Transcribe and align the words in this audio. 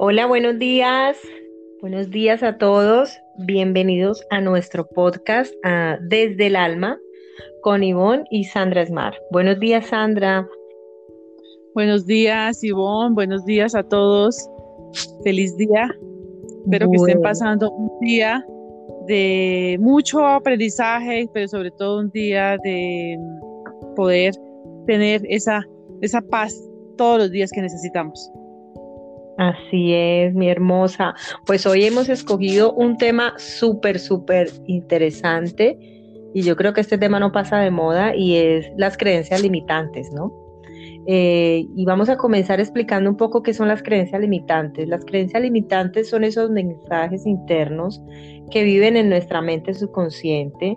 Hola, 0.00 0.26
buenos 0.26 0.60
días. 0.60 1.18
Buenos 1.80 2.08
días 2.10 2.44
a 2.44 2.56
todos. 2.56 3.18
Bienvenidos 3.36 4.24
a 4.30 4.40
nuestro 4.40 4.86
podcast 4.86 5.52
Desde 6.02 6.46
el 6.46 6.54
Alma 6.54 7.00
con 7.62 7.82
Ivonne 7.82 8.22
y 8.30 8.44
Sandra 8.44 8.82
Esmar. 8.82 9.14
Buenos 9.32 9.58
días, 9.58 9.86
Sandra. 9.86 10.48
Buenos 11.74 12.06
días, 12.06 12.62
Ivonne. 12.62 13.16
Buenos 13.16 13.44
días 13.44 13.74
a 13.74 13.82
todos. 13.82 14.48
Feliz 15.24 15.56
día. 15.56 15.90
Espero 16.62 16.88
que 16.92 16.96
estén 16.96 17.20
pasando 17.20 17.68
un 17.68 17.90
día 17.98 18.46
de 19.08 19.78
mucho 19.80 20.24
aprendizaje, 20.24 21.28
pero 21.34 21.48
sobre 21.48 21.72
todo 21.72 21.98
un 21.98 22.10
día 22.10 22.56
de 22.62 23.18
poder 23.96 24.32
tener 24.86 25.22
esa, 25.28 25.66
esa 26.02 26.20
paz 26.20 26.54
todos 26.96 27.18
los 27.18 27.30
días 27.32 27.50
que 27.50 27.62
necesitamos. 27.62 28.30
Así 29.38 29.94
es, 29.94 30.34
mi 30.34 30.48
hermosa. 30.48 31.14
Pues 31.46 31.64
hoy 31.64 31.84
hemos 31.84 32.08
escogido 32.08 32.72
un 32.72 32.96
tema 32.96 33.34
súper, 33.38 34.00
súper 34.00 34.50
interesante 34.66 35.78
y 36.34 36.42
yo 36.42 36.56
creo 36.56 36.72
que 36.72 36.80
este 36.80 36.98
tema 36.98 37.20
no 37.20 37.30
pasa 37.30 37.58
de 37.58 37.70
moda 37.70 38.16
y 38.16 38.34
es 38.34 38.66
las 38.76 38.96
creencias 38.96 39.40
limitantes, 39.40 40.10
¿no? 40.12 40.32
Eh, 41.06 41.64
y 41.76 41.84
vamos 41.84 42.08
a 42.08 42.16
comenzar 42.16 42.58
explicando 42.58 43.08
un 43.08 43.16
poco 43.16 43.44
qué 43.44 43.54
son 43.54 43.68
las 43.68 43.80
creencias 43.80 44.20
limitantes. 44.20 44.88
Las 44.88 45.04
creencias 45.04 45.40
limitantes 45.40 46.10
son 46.10 46.24
esos 46.24 46.50
mensajes 46.50 47.24
internos 47.24 48.02
que 48.50 48.64
viven 48.64 48.96
en 48.96 49.08
nuestra 49.08 49.40
mente 49.40 49.72
subconsciente 49.72 50.76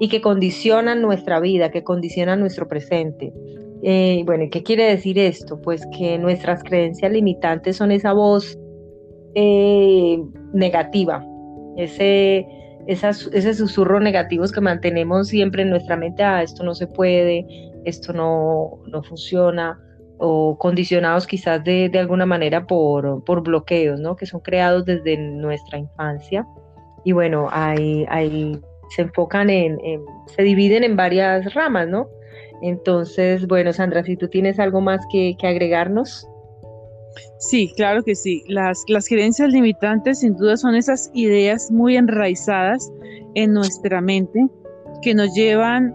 y 0.00 0.08
que 0.08 0.22
condicionan 0.22 1.02
nuestra 1.02 1.40
vida, 1.40 1.70
que 1.70 1.84
condicionan 1.84 2.40
nuestro 2.40 2.68
presente. 2.68 3.34
Eh, 3.82 4.22
bueno, 4.26 4.46
¿qué 4.50 4.62
quiere 4.62 4.84
decir 4.84 5.18
esto? 5.18 5.60
Pues 5.60 5.86
que 5.96 6.18
nuestras 6.18 6.62
creencias 6.64 7.12
limitantes 7.12 7.76
son 7.76 7.92
esa 7.92 8.12
voz 8.12 8.58
eh, 9.34 10.20
negativa, 10.52 11.24
ese, 11.76 12.46
ese 12.86 13.54
susurro 13.54 14.00
negativo 14.00 14.44
que 14.52 14.60
mantenemos 14.60 15.28
siempre 15.28 15.62
en 15.62 15.70
nuestra 15.70 15.96
mente, 15.96 16.24
ah, 16.24 16.42
esto 16.42 16.64
no 16.64 16.74
se 16.74 16.88
puede, 16.88 17.46
esto 17.84 18.12
no, 18.12 18.80
no 18.88 19.02
funciona, 19.04 19.78
o 20.18 20.58
condicionados 20.58 21.26
quizás 21.26 21.62
de, 21.62 21.88
de 21.88 21.98
alguna 21.98 22.26
manera 22.26 22.66
por, 22.66 23.22
por, 23.24 23.42
bloqueos, 23.42 24.00
¿no? 24.00 24.16
Que 24.16 24.26
son 24.26 24.40
creados 24.40 24.84
desde 24.84 25.16
nuestra 25.16 25.78
infancia. 25.78 26.44
Y 27.04 27.12
bueno, 27.12 27.48
ahí, 27.52 28.04
ahí 28.08 28.60
se 28.96 29.02
enfocan 29.02 29.48
en, 29.48 29.78
en, 29.84 30.02
se 30.26 30.42
dividen 30.42 30.82
en 30.82 30.96
varias 30.96 31.54
ramas, 31.54 31.86
¿no? 31.86 32.08
Entonces, 32.62 33.46
bueno, 33.46 33.72
Sandra, 33.72 34.02
si 34.04 34.16
tú 34.16 34.28
tienes 34.28 34.58
algo 34.58 34.80
más 34.80 35.04
que, 35.10 35.36
agregarnos. 35.42 36.28
Sí, 37.38 37.72
claro 37.76 38.02
que 38.02 38.14
sí. 38.14 38.42
Las, 38.48 38.82
las 38.88 39.08
creencias 39.08 39.50
limitantes 39.50 40.20
sin 40.20 40.36
duda 40.36 40.56
son 40.56 40.74
esas 40.74 41.10
ideas 41.14 41.70
muy 41.70 41.96
enraizadas 41.96 42.90
en 43.34 43.52
nuestra 43.52 44.00
mente 44.00 44.46
que 45.02 45.14
nos 45.14 45.32
llevan 45.34 45.94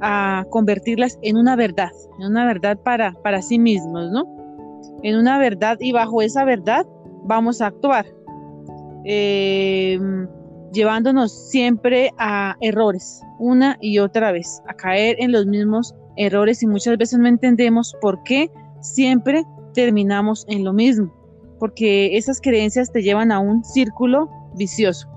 a 0.00 0.44
convertirlas 0.50 1.18
en 1.22 1.36
una 1.36 1.56
verdad, 1.56 1.90
en 2.20 2.26
una 2.26 2.46
verdad 2.46 2.78
para, 2.78 3.12
para 3.22 3.42
sí 3.42 3.58
mismos, 3.58 4.10
¿no? 4.10 4.24
En 5.02 5.16
una 5.16 5.38
verdad 5.38 5.78
y 5.80 5.92
bajo 5.92 6.22
esa 6.22 6.44
verdad 6.44 6.86
vamos 7.24 7.60
a 7.60 7.66
actuar, 7.66 8.06
eh, 9.04 9.98
llevándonos 10.72 11.32
siempre 11.50 12.10
a 12.18 12.56
errores, 12.60 13.22
una 13.38 13.78
y 13.80 13.98
otra 13.98 14.32
vez, 14.32 14.62
a 14.68 14.74
caer 14.74 15.16
en 15.18 15.32
los 15.32 15.46
mismos 15.46 15.94
errores 16.16 16.62
y 16.62 16.66
muchas 16.66 16.96
veces 16.98 17.18
no 17.18 17.28
entendemos 17.28 17.94
por 18.00 18.22
qué 18.22 18.50
siempre 18.80 19.44
terminamos 19.72 20.44
en 20.48 20.64
lo 20.64 20.72
mismo, 20.72 21.12
porque 21.58 22.16
esas 22.16 22.40
creencias 22.40 22.92
te 22.92 23.02
llevan 23.02 23.32
a 23.32 23.40
un 23.40 23.64
círculo 23.64 24.28
vicioso, 24.56 25.08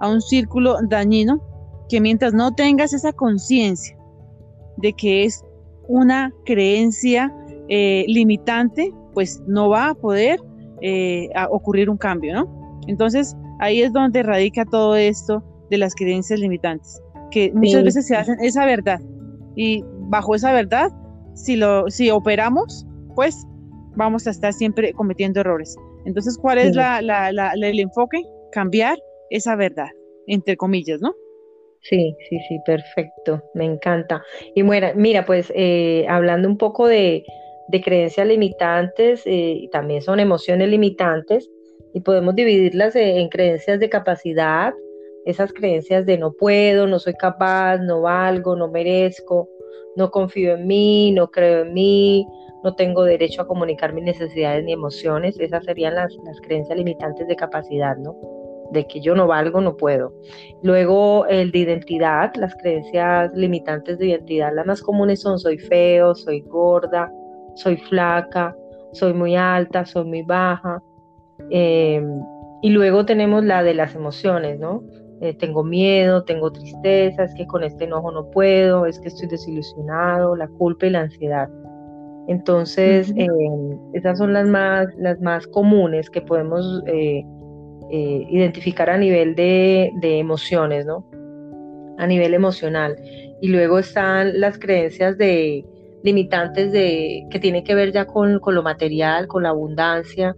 a 0.00 0.08
un 0.08 0.20
círculo 0.20 0.76
dañino, 0.82 1.42
que 1.88 2.00
mientras 2.00 2.34
no 2.34 2.54
tengas 2.54 2.92
esa 2.92 3.12
conciencia 3.12 3.96
de 4.76 4.92
que 4.92 5.24
es 5.24 5.44
una 5.88 6.32
creencia 6.44 7.34
eh, 7.68 8.04
limitante, 8.08 8.92
pues 9.14 9.42
no 9.46 9.68
va 9.68 9.90
a 9.90 9.94
poder 9.94 10.40
eh, 10.80 11.28
ocurrir 11.50 11.90
un 11.90 11.96
cambio, 11.96 12.34
¿no? 12.34 12.80
Entonces, 12.86 13.36
ahí 13.58 13.82
es 13.82 13.92
donde 13.92 14.22
radica 14.22 14.64
todo 14.64 14.96
esto 14.96 15.42
de 15.70 15.78
las 15.78 15.94
creencias 15.94 16.40
limitantes, 16.40 17.02
que 17.30 17.52
muchas 17.52 17.84
veces 17.84 18.06
se 18.06 18.16
hacen 18.16 18.36
esa 18.40 18.64
verdad 18.64 19.00
y 19.56 19.84
bajo 20.08 20.34
esa 20.34 20.52
verdad, 20.52 20.90
si, 21.34 21.56
lo, 21.56 21.88
si 21.90 22.10
operamos, 22.10 22.86
pues 23.14 23.46
vamos 23.96 24.26
a 24.26 24.30
estar 24.30 24.52
siempre 24.52 24.92
cometiendo 24.92 25.40
errores. 25.40 25.76
Entonces, 26.04 26.38
¿cuál 26.38 26.58
es 26.58 26.74
la, 26.74 27.00
el 27.54 27.80
enfoque? 27.80 28.22
Cambiar 28.52 28.98
esa 29.30 29.56
verdad, 29.56 29.88
entre 30.26 30.56
comillas, 30.56 31.00
¿no? 31.00 31.14
Sí, 31.82 32.16
sí, 32.28 32.38
sí, 32.48 32.58
perfecto, 32.66 33.42
me 33.54 33.64
encanta. 33.64 34.22
Y 34.54 34.62
mira, 34.62 34.92
mira 34.94 35.24
pues 35.24 35.52
eh, 35.54 36.06
hablando 36.08 36.48
un 36.48 36.58
poco 36.58 36.86
de, 36.88 37.24
creencias 37.84 38.26
limitantes, 38.26 39.22
eh, 39.26 39.68
también 39.70 40.02
son 40.02 40.18
emociones 40.18 40.68
limitantes, 40.68 41.48
y 41.94 42.00
podemos 42.00 42.34
dividirlas 42.34 42.96
en 42.96 43.28
creencias 43.28 43.80
de 43.80 43.88
capacidad, 43.88 44.74
esas 45.24 45.52
creencias 45.52 46.06
de 46.06 46.18
no 46.18 46.32
puedo, 46.32 46.86
no 46.86 46.98
soy 46.98 47.14
capaz, 47.14 47.78
no 47.78 48.02
valgo, 48.02 48.56
no 48.56 48.68
merezco, 48.68 49.48
no 49.98 50.12
confío 50.12 50.54
en 50.54 50.66
mí, 50.66 51.10
no 51.10 51.28
creo 51.28 51.62
en 51.62 51.74
mí, 51.74 52.26
no 52.62 52.74
tengo 52.76 53.02
derecho 53.02 53.42
a 53.42 53.48
comunicar 53.48 53.92
mis 53.92 54.04
necesidades 54.04 54.64
ni 54.64 54.72
emociones, 54.72 55.38
esas 55.40 55.64
serían 55.64 55.96
las, 55.96 56.16
creencias 56.42 56.78
limitantes 56.78 57.26
de 57.26 57.34
capacidad, 57.34 57.96
¿no? 57.96 58.14
De 58.70 58.86
que 58.86 59.00
yo 59.00 59.16
no 59.16 59.26
valgo, 59.26 59.60
no 59.60 59.76
puedo. 59.76 60.12
Luego 60.62 61.26
el 61.26 61.50
de 61.50 61.58
identidad, 61.58 62.32
las 62.36 62.54
creencias 62.54 63.32
limitantes 63.34 63.98
de 63.98 64.06
identidad, 64.06 64.52
las 64.54 64.66
más 64.66 64.82
comunes 64.82 65.20
son 65.20 65.38
soy 65.40 65.58
feo, 65.58 66.14
soy 66.14 66.42
gorda, 66.42 67.10
soy 67.56 67.76
flaca, 67.76 68.56
soy 68.92 69.14
muy 69.14 69.34
alta, 69.34 69.84
soy 69.84 70.04
muy 70.04 70.22
baja. 70.22 70.80
Em, 71.50 72.22
y 72.62 72.70
luego 72.70 73.04
tenemos 73.04 73.44
la 73.44 73.64
de 73.64 73.74
las 73.74 73.96
emociones, 73.96 74.60
¿no? 74.60 74.82
Eh, 75.20 75.34
tengo 75.34 75.64
miedo, 75.64 76.22
tengo 76.22 76.52
tristeza, 76.52 77.24
es 77.24 77.34
que 77.34 77.46
con 77.46 77.64
este 77.64 77.84
enojo 77.84 78.12
no 78.12 78.30
puedo, 78.30 78.86
es 78.86 79.00
que 79.00 79.08
estoy 79.08 79.26
desilusionado, 79.26 80.36
la 80.36 80.46
culpa 80.46 80.86
y 80.86 80.90
la 80.90 81.00
ansiedad. 81.00 81.48
Entonces, 82.28 83.12
eh, 83.16 83.26
esas 83.94 84.18
son 84.18 84.32
las 84.32 84.46
más, 84.46 84.86
las 84.96 85.20
más 85.20 85.46
comunes 85.48 86.08
que 86.08 86.20
podemos 86.20 86.82
eh, 86.86 87.24
identificar 87.90 88.90
a 88.90 88.98
nivel 88.98 89.34
de, 89.34 89.90
emociones, 90.02 90.86
¿no? 90.86 91.04
A 91.98 92.06
nivel 92.06 92.34
emocional. 92.34 92.94
Y 93.40 93.48
luego 93.48 93.80
están 93.80 94.38
las 94.38 94.56
creencias 94.58 95.18
de 95.18 95.64
limitantes 96.04 96.70
de, 96.70 97.26
que 97.30 97.40
tienen 97.40 97.64
que 97.64 97.74
ver 97.74 97.90
ya 97.90 98.06
con, 98.06 98.40
lo 98.40 98.62
material, 98.62 99.26
con 99.26 99.42
la 99.42 99.48
abundancia, 99.48 100.36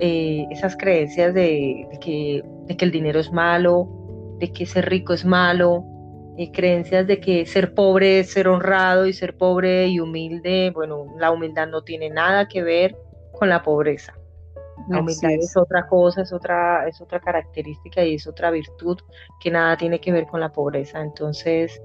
esas 0.00 0.76
creencias 0.76 1.34
de, 1.34 1.86
que, 2.00 2.42
de 2.66 2.76
que 2.76 2.84
el 2.84 2.90
dinero 2.90 3.20
es 3.20 3.32
malo, 3.32 3.97
de 4.38 4.52
que 4.52 4.66
ser 4.66 4.88
rico 4.88 5.12
es 5.12 5.24
malo, 5.24 5.84
y 6.38 6.52
creencias 6.52 7.04
de 7.08 7.18
que 7.18 7.44
ser 7.46 7.74
pobre 7.74 8.20
es 8.20 8.30
ser 8.30 8.46
honrado 8.46 9.06
y 9.06 9.12
ser 9.12 9.36
pobre 9.36 9.88
y 9.88 9.98
humilde, 9.98 10.70
bueno, 10.72 11.06
la 11.18 11.32
humildad 11.32 11.66
no 11.66 11.82
tiene 11.82 12.10
nada 12.10 12.46
que 12.46 12.62
ver 12.62 12.96
con 13.32 13.48
la 13.48 13.60
pobreza. 13.64 14.14
La 14.88 15.00
humildad 15.00 15.32
es. 15.32 15.56
otra 15.56 15.88
cosa, 15.88 16.22
es 16.22 16.32
otra, 16.32 16.86
es 16.86 17.00
otra 17.00 17.18
característica 17.18 18.04
y 18.04 18.14
es 18.14 18.28
otra 18.28 18.52
virtud 18.52 18.98
que 19.40 19.50
nada 19.50 19.76
tiene 19.76 20.00
que 20.00 20.12
ver 20.12 20.26
con 20.26 20.38
la 20.38 20.52
pobreza. 20.52 21.00
Entonces, 21.02 21.82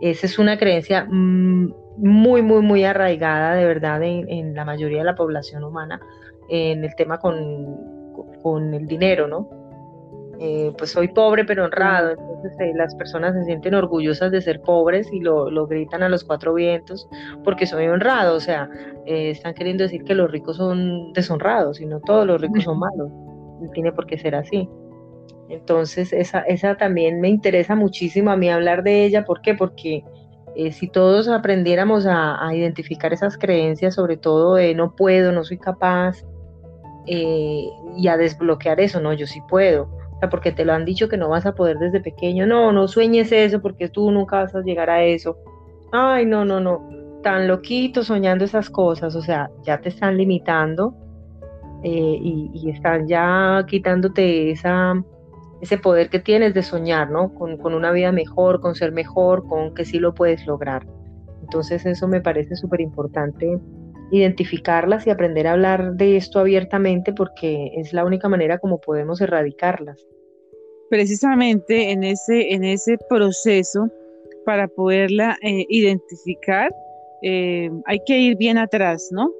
esa 0.00 0.26
es 0.26 0.38
una 0.38 0.56
creencia 0.56 1.04
mm, 1.10 1.74
muy, 1.96 2.42
muy, 2.42 2.62
muy 2.62 2.84
arraigada 2.84 3.56
de 3.56 3.64
verdad 3.66 4.00
en, 4.04 4.54
la 4.54 4.64
mayoría 4.64 4.98
de 4.98 5.04
la 5.04 5.16
población 5.16 5.64
humana 5.64 6.00
en 6.48 6.84
el 6.84 6.94
tema 6.94 7.18
con, 7.18 8.14
con 8.40 8.72
el 8.72 8.86
dinero, 8.86 9.26
¿no? 9.26 9.65
Eh, 10.38 10.72
pues 10.76 10.90
soy 10.90 11.08
pobre 11.08 11.46
pero 11.46 11.64
honrado, 11.64 12.10
entonces 12.10 12.52
eh, 12.60 12.72
las 12.74 12.94
personas 12.94 13.34
se 13.34 13.44
sienten 13.44 13.74
orgullosas 13.74 14.30
de 14.30 14.42
ser 14.42 14.60
pobres 14.60 15.10
y 15.10 15.20
lo, 15.20 15.50
lo, 15.50 15.66
gritan 15.66 16.02
a 16.02 16.10
los 16.10 16.24
cuatro 16.24 16.52
vientos 16.52 17.08
porque 17.42 17.66
soy 17.66 17.86
honrado, 17.86 18.36
o 18.36 18.40
sea, 18.40 18.68
eh, 19.06 19.30
están 19.30 19.54
queriendo 19.54 19.84
decir 19.84 20.04
que 20.04 20.14
los 20.14 20.30
ricos 20.30 20.58
son 20.58 21.14
deshonrados 21.14 21.80
y 21.80 21.86
no 21.86 22.00
todos 22.00 22.26
los 22.26 22.38
ricos 22.38 22.64
son 22.64 22.78
malos, 22.80 23.10
no 23.60 23.70
tiene 23.72 23.92
por 23.92 24.06
qué 24.06 24.18
ser 24.18 24.34
así. 24.34 24.68
Entonces 25.48 26.12
esa, 26.12 26.40
esa 26.40 26.76
también 26.76 27.20
me 27.20 27.28
interesa 27.28 27.74
muchísimo 27.74 28.30
a 28.30 28.36
mí 28.36 28.50
hablar 28.50 28.82
de 28.82 29.06
ella, 29.06 29.24
¿por 29.24 29.40
qué? 29.40 29.54
Porque 29.54 30.04
si 30.72 30.88
todos 30.88 31.28
aprendiéramos 31.28 32.06
a, 32.06 32.46
a, 32.46 32.54
identificar 32.54 33.12
esas 33.12 33.38
creencias, 33.38 33.94
sobre 33.94 34.16
todo 34.16 34.54
de 34.54 34.74
no 34.74 34.94
puedo, 34.96 35.30
no 35.30 35.44
soy 35.44 35.58
capaz, 35.58 36.24
y 37.06 38.08
a 38.08 38.16
desbloquear 38.16 38.80
eso, 38.80 39.00
no, 39.00 39.12
yo 39.12 39.26
sí 39.26 39.40
puedo 39.48 39.95
porque 40.30 40.52
te 40.52 40.64
lo 40.64 40.72
han 40.72 40.84
dicho 40.84 41.08
que 41.08 41.16
no 41.16 41.28
vas 41.28 41.46
a 41.46 41.54
poder 41.54 41.78
desde 41.78 42.00
pequeño. 42.00 42.46
No, 42.46 42.72
no 42.72 42.88
sueñes 42.88 43.32
eso 43.32 43.60
porque 43.60 43.88
tú 43.88 44.10
nunca 44.10 44.36
vas 44.36 44.54
a 44.54 44.62
llegar 44.62 44.90
a 44.90 45.02
eso. 45.02 45.36
Ay, 45.92 46.26
no, 46.26 46.44
no, 46.44 46.60
no. 46.60 46.88
Tan 47.22 47.48
loquito 47.48 48.02
soñando 48.02 48.44
esas 48.44 48.70
cosas. 48.70 49.14
O 49.14 49.22
sea, 49.22 49.50
ya 49.62 49.80
te 49.80 49.90
están 49.90 50.16
limitando 50.16 50.94
eh, 51.82 52.18
y, 52.20 52.70
están 52.70 53.06
ya 53.06 53.64
quitándote 53.68 54.50
esa, 54.50 54.94
ese 55.60 55.78
poder 55.78 56.08
que 56.08 56.18
tienes 56.18 56.54
de 56.54 56.62
soñar, 56.62 57.10
¿no? 57.10 57.34
Con, 57.34 57.58
con 57.58 57.74
una 57.74 57.92
vida 57.92 58.10
mejor, 58.12 58.60
con 58.60 58.74
ser 58.74 58.92
mejor, 58.92 59.46
con 59.46 59.74
que 59.74 59.84
sí 59.84 59.98
lo 59.98 60.14
puedes 60.14 60.46
lograr. 60.46 60.86
Entonces 61.42 61.84
eso 61.86 62.08
me 62.08 62.20
parece 62.20 62.56
súper 62.56 62.80
importante 62.80 63.60
identificarlas 64.10 65.06
y 65.06 65.10
aprender 65.10 65.46
a 65.46 65.52
hablar 65.52 65.94
de 65.94 66.16
esto 66.16 66.38
abiertamente 66.38 67.12
porque 67.12 67.72
es 67.76 67.92
la 67.92 68.04
única 68.04 68.28
manera 68.28 68.58
como 68.58 68.80
podemos 68.80 69.20
erradicarlas. 69.20 70.06
Precisamente 70.88 71.90
en 71.90 72.04
ese, 72.04 72.52
en 72.52 72.62
ese 72.62 72.96
proceso, 73.08 73.90
para 74.44 74.68
poderla 74.68 75.36
eh, 75.42 75.66
identificar, 75.68 76.72
eh, 77.22 77.68
hay 77.86 77.98
que 78.06 78.18
ir 78.18 78.36
bien 78.36 78.58
atrás, 78.58 79.08
¿no? 79.10 79.32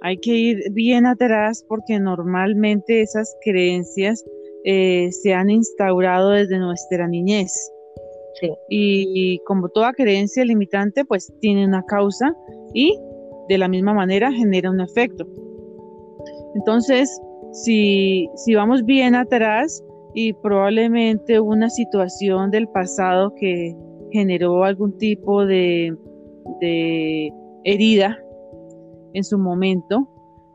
Hay 0.00 0.16
que 0.18 0.32
ir 0.32 0.62
bien 0.72 1.06
atrás 1.06 1.64
porque 1.68 1.98
normalmente 1.98 3.02
esas 3.02 3.36
creencias 3.42 4.24
eh, 4.64 5.10
se 5.12 5.34
han 5.34 5.50
instaurado 5.50 6.30
desde 6.30 6.58
nuestra 6.58 7.06
niñez. 7.06 7.52
Sí. 8.40 8.50
Y, 8.68 9.12
y, 9.14 9.38
como 9.44 9.68
toda 9.68 9.92
creencia 9.92 10.44
limitante, 10.44 11.04
pues 11.04 11.32
tiene 11.40 11.66
una 11.66 11.84
causa 11.84 12.34
y 12.72 12.98
de 13.48 13.58
la 13.58 13.68
misma 13.68 13.94
manera 13.94 14.32
genera 14.32 14.70
un 14.70 14.80
efecto. 14.80 15.26
Entonces, 16.54 17.20
si, 17.52 18.28
si 18.36 18.54
vamos 18.54 18.84
bien 18.84 19.14
atrás 19.14 19.82
y 20.14 20.32
probablemente 20.32 21.40
una 21.40 21.68
situación 21.70 22.50
del 22.50 22.68
pasado 22.68 23.32
que 23.34 23.76
generó 24.12 24.64
algún 24.64 24.96
tipo 24.98 25.44
de, 25.44 25.96
de 26.60 27.32
herida 27.64 28.18
en 29.12 29.24
su 29.24 29.38
momento, 29.38 30.08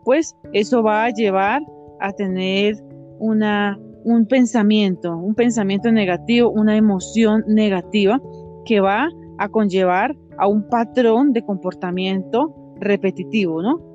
pues 0.06 0.36
eso 0.53 0.81
va 0.83 1.06
a 1.06 1.09
llevar 1.09 1.62
a 2.00 2.12
tener 2.13 2.75
una, 3.19 3.77
un 4.03 4.25
pensamiento, 4.25 5.18
un 5.18 5.36
pensamiento 5.36 5.91
negativo, 5.91 6.50
una 6.50 6.77
emoción 6.77 7.44
negativa 7.47 8.21
que 8.65 8.80
va 8.80 9.09
a 9.38 9.50
conllevar 9.50 10.15
a 10.38 10.47
un 10.47 10.68
patrón 10.69 11.33
de 11.33 11.41
comportamiento 11.44 12.56
repetitivo, 12.79 13.61
¿no? 13.61 13.89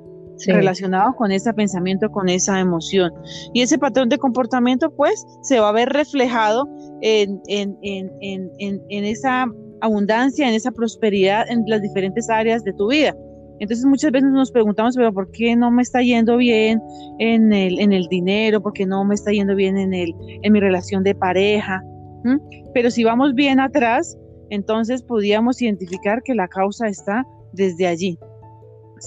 relacionado 0.47 1.15
con 1.15 1.31
ese 1.31 1.53
pensamiento, 1.53 2.09
con 2.11 2.29
esa 2.29 2.59
emoción. 2.59 3.11
Y 3.53 3.61
ese 3.61 3.77
patrón 3.77 4.09
de 4.09 4.17
comportamiento, 4.17 4.93
pues, 4.93 5.25
se 5.41 5.59
va 5.59 5.69
a 5.69 5.71
ver 5.71 5.89
reflejado 5.89 6.67
en, 7.01 7.41
en, 7.47 7.77
en, 7.81 8.11
en, 8.59 9.05
esa 9.05 9.45
abundancia, 9.81 10.47
en 10.47 10.53
esa 10.53 10.71
prosperidad 10.71 11.49
en 11.49 11.63
las 11.67 11.81
diferentes 11.81 12.29
áreas 12.29 12.63
de 12.63 12.73
tu 12.73 12.89
vida. 12.89 13.15
Entonces 13.59 13.85
muchas 13.85 14.11
veces 14.11 14.29
nos 14.31 14.51
preguntamos, 14.51 14.95
pero 14.97 15.13
¿por 15.13 15.31
qué 15.31 15.55
no 15.55 15.71
me 15.71 15.81
está 15.81 16.01
yendo 16.01 16.35
bien 16.35 16.81
en 17.19 17.53
el, 17.53 17.79
en 17.79 17.93
el 17.93 18.07
dinero? 18.07 18.61
¿Por 18.61 18.73
qué 18.73 18.85
no 18.85 19.05
me 19.05 19.15
está 19.15 19.31
yendo 19.31 19.55
bien 19.55 19.77
en, 19.77 19.93
el, 19.93 20.13
en 20.41 20.51
mi 20.51 20.59
relación 20.59 21.03
de 21.03 21.15
pareja? 21.15 21.81
¿Mm? 22.25 22.37
Pero 22.73 22.91
si 22.91 23.05
vamos 23.05 23.33
bien 23.33 23.61
atrás, 23.61 24.17
entonces 24.49 25.03
podríamos 25.03 25.61
identificar 25.61 26.21
que 26.21 26.35
la 26.35 26.49
causa 26.49 26.87
está 26.87 27.25
desde 27.53 27.87
allí 27.87 28.19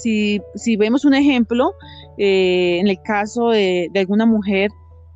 si, 0.01 0.41
si 0.55 0.75
vemos 0.77 1.05
un 1.05 1.13
ejemplo, 1.13 1.73
eh, 2.17 2.79
en 2.79 2.87
el 2.87 3.01
caso 3.01 3.49
de, 3.49 3.89
alguna 3.95 4.25
mujer 4.25 4.71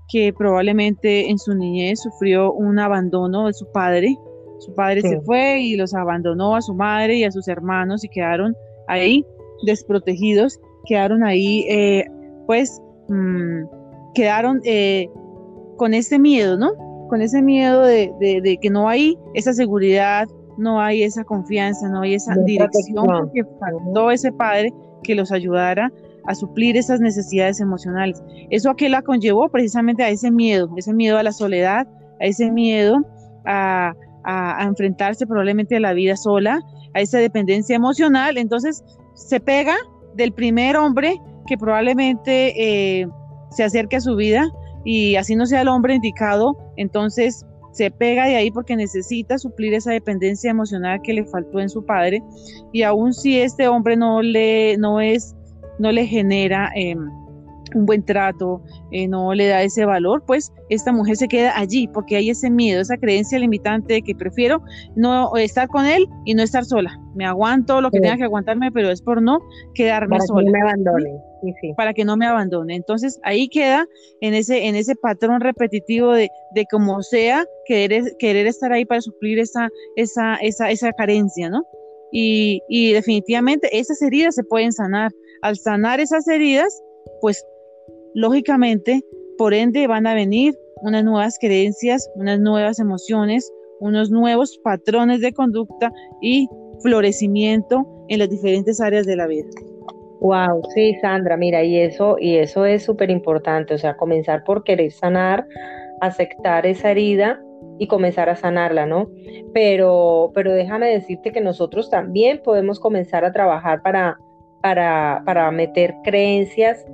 que 0.10 0.34
probablemente 0.34 1.30
en 1.30 1.38
su 1.38 1.56
niñez 1.56 2.02
sufrió 2.02 2.54
un 2.54 2.80
abandono 2.80 3.48
de 3.48 3.54
su 3.54 3.66
padre, 3.72 4.16
su 4.60 4.74
padre 4.76 5.02
se 5.02 5.20
fue 5.22 5.60
y 5.60 5.76
los 5.76 5.94
abandonó 5.94 6.56
a 6.56 6.62
su 6.62 6.74
madre 6.74 7.18
y 7.18 7.24
a 7.24 7.32
sus 7.32 7.48
hermanos 7.48 8.04
y 8.04 8.10
quedaron 8.10 8.56
ahí 8.88 9.26
desprotegidos, 9.66 10.60
quedaron 10.86 11.24
ahí, 11.24 11.66
eh, 11.70 12.06
pues, 12.48 12.82
mm, 13.10 13.64
quedaron 14.14 14.62
eh, 14.66 15.10
con 15.78 15.94
ese 15.94 16.20
miedo, 16.20 16.58
¿no? 16.58 16.72
Con 17.10 17.22
ese 17.22 17.42
miedo 17.42 17.84
de, 17.84 18.12
de, 18.20 18.58
que 18.62 18.70
no 18.70 18.88
hay 18.88 19.18
esa 19.34 19.54
seguridad, 19.54 20.28
no 20.58 20.80
hay 20.80 21.04
esa 21.04 21.24
confianza, 21.24 21.90
no 21.90 22.02
hay 22.02 22.16
esa 22.16 22.36
dirección, 22.46 23.06
porque 23.06 23.44
faltó 23.60 24.12
ese 24.12 24.32
padre 24.32 24.74
que 25.04 25.16
los 25.16 25.32
ayudara 25.32 25.92
a 26.26 26.36
suplir 26.36 26.78
esas 26.78 27.00
necesidades 27.00 27.60
emocionales. 27.60 28.24
Eso 28.50 28.70
a 28.70 28.76
qué 28.76 28.90
la 28.90 29.02
conllevó 29.02 29.50
precisamente 29.50 30.04
a 30.04 30.10
ese 30.10 30.32
miedo, 30.32 30.70
ese 30.78 30.94
miedo 30.94 31.18
a 31.18 31.24
la 31.24 31.32
soledad, 31.32 31.88
a 32.20 32.26
ese 32.26 32.52
miedo 32.52 33.02
a, 33.46 33.94
enfrentarse 34.62 35.28
probablemente 35.28 35.76
a 35.76 35.82
la 35.82 35.92
vida 35.92 36.16
sola, 36.16 36.62
a 36.94 37.02
esa 37.02 37.18
dependencia 37.18 37.76
emocional. 37.76 38.38
Entonces 38.38 38.84
se 39.16 39.42
pega 39.42 39.76
del 40.16 40.32
primer 40.32 40.78
hombre 40.78 41.20
que 41.46 41.58
probablemente 41.58 42.54
eh, 43.02 43.08
se 43.50 43.66
acerque 43.66 43.98
a 43.98 44.02
su 44.02 44.16
vida 44.16 44.50
y 44.86 45.18
así 45.18 45.36
no 45.36 45.46
sea 45.46 45.62
el 45.62 45.68
hombre 45.68 45.96
indicado, 45.96 46.58
entonces 46.78 47.46
se 47.74 47.92
pega 47.92 48.26
de 48.26 48.36
ahí 48.36 48.52
porque 48.52 48.76
necesita 48.76 49.38
suplir 49.38 49.74
esa 49.74 49.92
dependencia 49.92 50.52
emocional 50.52 51.02
que 51.02 51.14
le 51.14 51.26
faltó 51.26 51.60
en 51.60 51.70
su 51.70 51.86
padre. 51.86 52.24
Y 52.72 52.84
aun 52.84 53.14
si 53.14 53.40
este 53.40 53.68
hombre 53.68 53.98
no 53.98 54.22
le 54.22 54.78
no 54.78 55.02
es 55.02 55.36
no 55.80 55.92
le 55.92 56.06
genera 56.06 56.72
em, 56.76 57.10
un 57.76 57.86
buen 57.86 58.04
trato, 58.04 58.62
eh, 58.92 59.08
no 59.08 59.34
le 59.34 59.48
da 59.48 59.64
ese 59.64 59.86
valor, 59.86 60.24
pues 60.26 60.52
esta 60.70 60.92
mujer 60.92 61.18
se 61.18 61.28
queda 61.28 61.58
allí 61.58 61.88
porque 61.88 62.16
hay 62.16 62.30
ese 62.30 62.50
miedo, 62.50 62.82
esa 62.82 62.98
creencia 62.98 63.40
limitante 63.40 63.96
de 63.96 64.02
que 64.02 64.16
prefiero 64.16 64.62
no 64.96 65.36
estar 65.38 65.68
con 65.68 65.86
él 65.86 66.08
y 66.26 66.34
no 66.34 66.44
estar 66.44 66.66
sola. 66.66 67.00
Me 67.16 67.26
aguanto 67.26 67.82
lo 67.82 67.92
que 67.92 68.00
tenga 68.00 68.18
que 68.18 68.24
aguantarme, 68.24 68.72
pero 68.72 68.90
es 68.90 69.02
por 69.02 69.22
no 69.22 69.40
quedarme 69.76 70.20
sola. 70.22 70.50
me 70.50 70.62
abandone 70.62 71.34
para 71.76 71.94
que 71.94 72.06
no 72.06 72.18
me 72.18 72.26
abandone. 72.26 72.76
Entonces 72.76 73.20
ahí 73.24 73.48
queda 73.48 73.86
en 74.22 74.34
ese, 74.34 74.68
en 74.68 74.76
ese 74.76 74.96
patrón 74.96 75.42
repetitivo 75.42 76.14
de, 76.14 76.30
de 76.54 76.66
como 76.70 77.02
sea 77.02 77.46
querer, 77.66 78.04
querer 78.20 78.48
estar 78.48 78.72
ahí 78.72 78.86
para 78.86 79.02
suplir 79.02 79.40
esa, 79.40 79.70
esa, 79.96 80.36
esa, 80.38 80.72
esa 80.72 80.92
carencia, 80.94 81.50
¿no? 81.50 81.64
Y, 82.12 82.62
y 82.70 82.94
definitivamente 82.94 83.78
esas 83.78 84.02
heridas 84.02 84.36
se 84.36 84.44
pueden 84.44 84.72
sanar. 84.72 85.12
Al 85.42 85.58
sanar 85.58 86.00
esas 86.00 86.28
heridas, 86.28 86.82
pues 87.22 87.44
lógicamente, 88.16 89.02
por 89.38 89.54
ende, 89.54 89.88
van 89.88 90.08
a 90.08 90.14
venir 90.14 90.54
unas 90.82 91.04
nuevas 91.04 91.38
creencias, 91.40 92.10
unas 92.16 92.40
nuevas 92.40 92.80
emociones, 92.80 93.52
unos 93.80 94.10
nuevos 94.10 94.60
patrones 94.64 95.22
de 95.22 95.34
conducta 95.34 95.92
y 96.22 96.48
florecimiento 96.82 97.86
en 98.10 98.20
las 98.20 98.30
diferentes 98.30 98.80
áreas 98.82 99.06
de 99.06 99.16
la 99.16 99.28
vida. 99.28 99.48
Wow, 100.20 100.62
sí, 100.74 100.96
Sandra, 101.02 101.36
mira, 101.36 101.64
y 101.64 101.78
eso, 101.78 102.18
y 102.20 102.36
eso 102.38 102.66
es 102.66 102.84
súper 102.84 103.10
importante, 103.10 103.74
o 103.74 103.78
sea, 103.78 103.98
comenzar 103.98 104.44
por 104.46 104.64
querer 104.64 104.92
sanar, 104.92 105.46
aceptar 106.02 106.66
esa 106.66 106.92
herida 106.92 107.42
y 107.78 107.88
comenzar 107.88 108.30
a 108.30 108.36
sanarla, 108.36 108.86
¿no? 108.86 109.10
Pero, 109.54 110.32
pero 110.34 110.54
déjame 110.54 110.88
decirte 110.88 111.32
que 111.32 111.42
nosotros 111.42 111.90
también 111.90 112.42
podemos 112.44 112.80
comenzar 112.80 113.26
a 113.26 113.34
trabajar 113.34 113.82
para, 113.82 114.18
para, 114.62 115.24
para 115.26 115.52
meter 115.52 115.94
creencias 116.04 116.86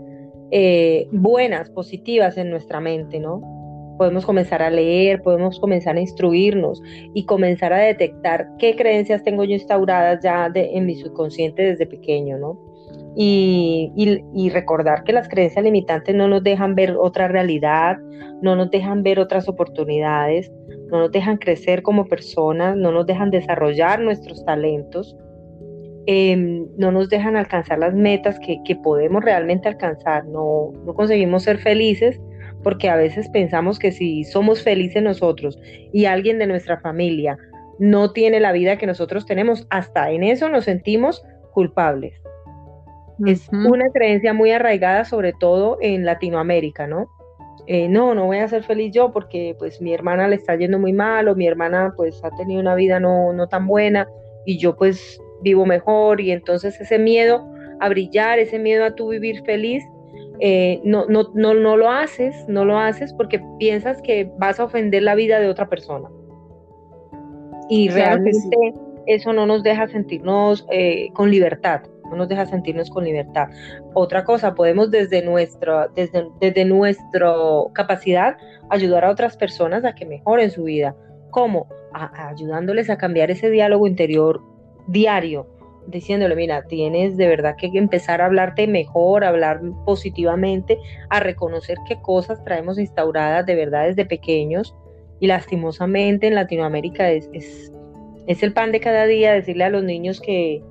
eh, 0.52 1.08
buenas, 1.12 1.70
positivas 1.70 2.38
en 2.38 2.50
nuestra 2.50 2.80
mente, 2.80 3.20
¿no? 3.20 3.42
Podemos 3.98 4.26
comenzar 4.26 4.62
a 4.62 4.70
leer, 4.70 5.22
podemos 5.22 5.60
comenzar 5.60 5.98
a 5.98 6.00
instruirnos 6.00 6.82
y 7.14 7.26
comenzar 7.26 7.74
a 7.74 7.80
detectar 7.80 8.48
qué 8.58 8.76
creencias 8.76 9.24
tengo 9.24 9.44
yo 9.44 9.54
instauradas 9.54 10.24
ya 10.24 10.50
de, 10.50 10.70
en 10.74 10.86
mi 10.86 10.96
subconsciente 10.96 11.64
desde 11.64 11.86
pequeño, 11.86 12.38
¿no? 12.38 12.70
y, 13.16 14.50
recordar 14.54 15.04
que 15.04 15.14
las 15.14 15.28
creencias 15.28 15.64
limitantes 15.64 16.16
no 16.16 16.28
nos 16.28 16.44
dejan 16.44 16.76
ver 16.76 16.96
otra 16.98 17.28
realidad, 17.28 17.98
no 18.42 18.56
nos 18.56 18.72
dejan 18.72 19.04
ver 19.04 19.20
otras 19.20 19.48
oportunidades, 19.50 20.52
no 20.92 21.00
nos 21.00 21.12
dejan 21.12 21.38
crecer 21.38 21.84
como 21.84 22.06
personas, 22.06 22.76
no 22.78 22.92
nos 22.92 23.06
dejan 23.06 23.30
desarrollar 23.30 24.00
nuestros 24.02 24.44
talentos, 24.46 25.16
em, 26.06 26.66
no 26.78 26.92
nos 26.92 27.10
dejan 27.10 27.36
alcanzar 27.36 27.80
las 27.80 27.94
metas 27.94 28.40
que, 28.40 28.76
podemos 28.78 29.24
realmente 29.24 29.68
alcanzar, 29.68 30.26
no, 30.26 30.72
no 30.86 30.94
conseguimos 30.94 31.44
ser 31.44 31.58
felices 31.58 32.20
porque 32.64 32.90
a 32.90 32.96
veces 32.96 33.30
pensamos 33.30 33.80
que 33.80 33.92
si 33.92 34.24
somos 34.24 34.64
felices 34.64 35.02
nosotros 35.02 35.60
y 35.94 36.06
alguien 36.06 36.40
de 36.40 36.48
nuestra 36.48 36.80
familia 36.80 37.38
no 37.80 38.12
tiene 38.12 38.40
la 38.40 38.52
vida 38.52 38.78
que 38.78 38.86
nosotros 38.86 39.26
tenemos, 39.26 39.66
hasta 39.70 40.12
en 40.12 40.24
eso 40.24 40.50
nos 40.50 40.66
sentimos 40.66 41.24
culpables. 41.54 42.14
Es 43.26 43.50
una 43.52 43.90
creencia 43.90 44.34
muy 44.34 44.52
arraigada, 44.52 45.04
sobre 45.04 45.34
todo 45.34 45.78
en 45.82 46.06
Latinoamérica, 46.06 46.88
¿no? 46.88 47.10
Eh, 47.68 47.88
no, 47.88 48.16
no 48.16 48.26
voy 48.26 48.38
a 48.38 48.48
ser 48.48 48.64
feliz 48.64 48.94
yo 48.94 49.12
porque 49.12 49.56
pues 49.60 49.82
mi 49.82 49.94
hermana 49.94 50.28
le 50.28 50.36
está 50.36 50.56
yendo 50.56 50.80
muy 50.80 50.94
mal 50.94 51.28
o 51.28 51.36
mi 51.36 51.46
hermana 51.46 51.94
pues 51.96 52.20
ha 52.24 52.32
tenido 52.32 52.62
una 52.62 52.74
vida 52.74 53.00
no, 53.00 53.32
no 53.34 53.48
tan 53.48 53.68
buena 53.68 54.08
y 54.46 54.58
yo 54.58 54.76
pues 54.76 55.22
vivo 55.42 55.66
mejor 55.66 56.22
y 56.22 56.32
entonces 56.32 56.80
ese 56.80 57.00
miedo 57.00 57.48
a 57.80 57.90
brillar, 57.90 58.40
ese 58.40 58.60
miedo 58.60 58.86
a 58.86 58.96
tú 58.96 59.10
vivir 59.10 59.44
feliz, 59.44 59.84
eh, 60.40 60.80
no, 60.84 61.06
no, 61.08 61.32
no, 61.34 61.54
no 61.54 61.78
lo 61.78 61.90
haces, 61.90 62.36
no 62.48 62.66
lo 62.66 62.78
haces 62.78 63.14
porque 63.14 63.42
piensas 63.58 64.02
que 64.02 64.32
vas 64.38 64.60
a 64.60 64.66
ofender 64.66 65.04
la 65.04 65.16
vida 65.16 65.40
de 65.40 65.48
otra 65.48 65.70
persona. 65.70 66.10
Y 67.70 67.90
realmente 67.90 68.58
eso 69.06 69.32
no 69.34 69.46
nos 69.46 69.64
deja 69.64 69.88
sentirnos 69.88 70.66
eh, 70.72 71.10
con 71.14 71.30
libertad 71.30 71.82
no 72.10 72.18
nos 72.18 72.28
deja 72.28 72.46
sentirnos 72.46 72.90
con 72.90 73.04
libertad. 73.06 73.50
Otra 73.94 74.24
cosa, 74.24 74.56
podemos 74.56 74.92
desde 74.92 75.22
nuestra, 75.22 75.90
desde, 75.96 76.28
desde 76.40 76.66
nuestra 76.66 77.34
capacidad 77.74 78.38
ayudar 78.70 79.06
a 79.06 79.12
otras 79.12 79.38
personas 79.38 79.86
a 79.86 79.94
que 79.94 80.06
mejoren 80.06 80.52
su 80.52 80.64
vida. 80.64 80.96
¿Cómo? 81.32 81.68
ayudándoles 81.92 82.90
a 82.92 83.00
cambiar 83.00 83.32
ese 83.32 83.50
diálogo 83.50 83.88
interior 83.88 84.44
diario, 84.92 85.48
diciéndole, 85.88 86.36
mira, 86.36 86.64
tienes 86.64 87.18
de 87.18 87.28
verdad 87.28 87.56
que 87.56 87.70
empezar 87.74 88.22
a 88.22 88.26
hablarte 88.26 88.68
mejor, 88.68 89.24
a 89.24 89.30
hablar 89.30 89.62
positivamente, 89.86 90.78
a 91.10 91.20
reconocer 91.20 91.78
qué 91.88 92.02
cosas 92.02 92.44
traemos 92.44 92.78
instauradas 92.78 93.46
de 93.46 93.56
verdad 93.56 93.88
desde 93.88 94.06
pequeños 94.06 94.76
y 95.20 95.28
lastimosamente 95.28 96.28
en 96.28 96.36
Latinoamérica 96.36 97.10
es, 97.12 97.30
es, 97.34 97.72
es 98.28 98.44
el 98.44 98.54
pan 98.54 98.72
de 98.72 98.80
cada 98.80 99.06
día 99.06 99.34
decirle 99.34 99.66
a 99.66 99.70
los 99.70 99.84
niños 99.84 100.22
que, 100.22 100.64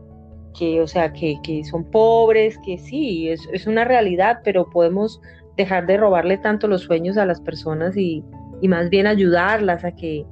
que 0.59 0.81
o 0.81 0.87
sea, 0.87 1.13
que, 1.13 1.37
que, 1.43 1.65
son 1.65 1.85
pobres, 1.85 2.59
que 2.65 2.79
sí, 2.79 3.29
es, 3.29 3.47
es, 3.53 3.67
una 3.67 3.85
realidad, 3.85 4.41
pero 4.45 4.71
podemos 4.71 5.21
dejar 5.57 5.87
de 5.87 5.97
robarle 5.97 6.39
tanto 6.39 6.69
los 6.69 6.83
sueños 6.83 7.17
a 7.19 7.27
las 7.27 7.41
personas 7.41 7.97
y, 7.97 8.25
y 8.61 8.69
más 8.69 8.89
bien 8.91 9.07
ayudarlas 9.07 9.85
a 9.85 9.93
que, 9.93 10.25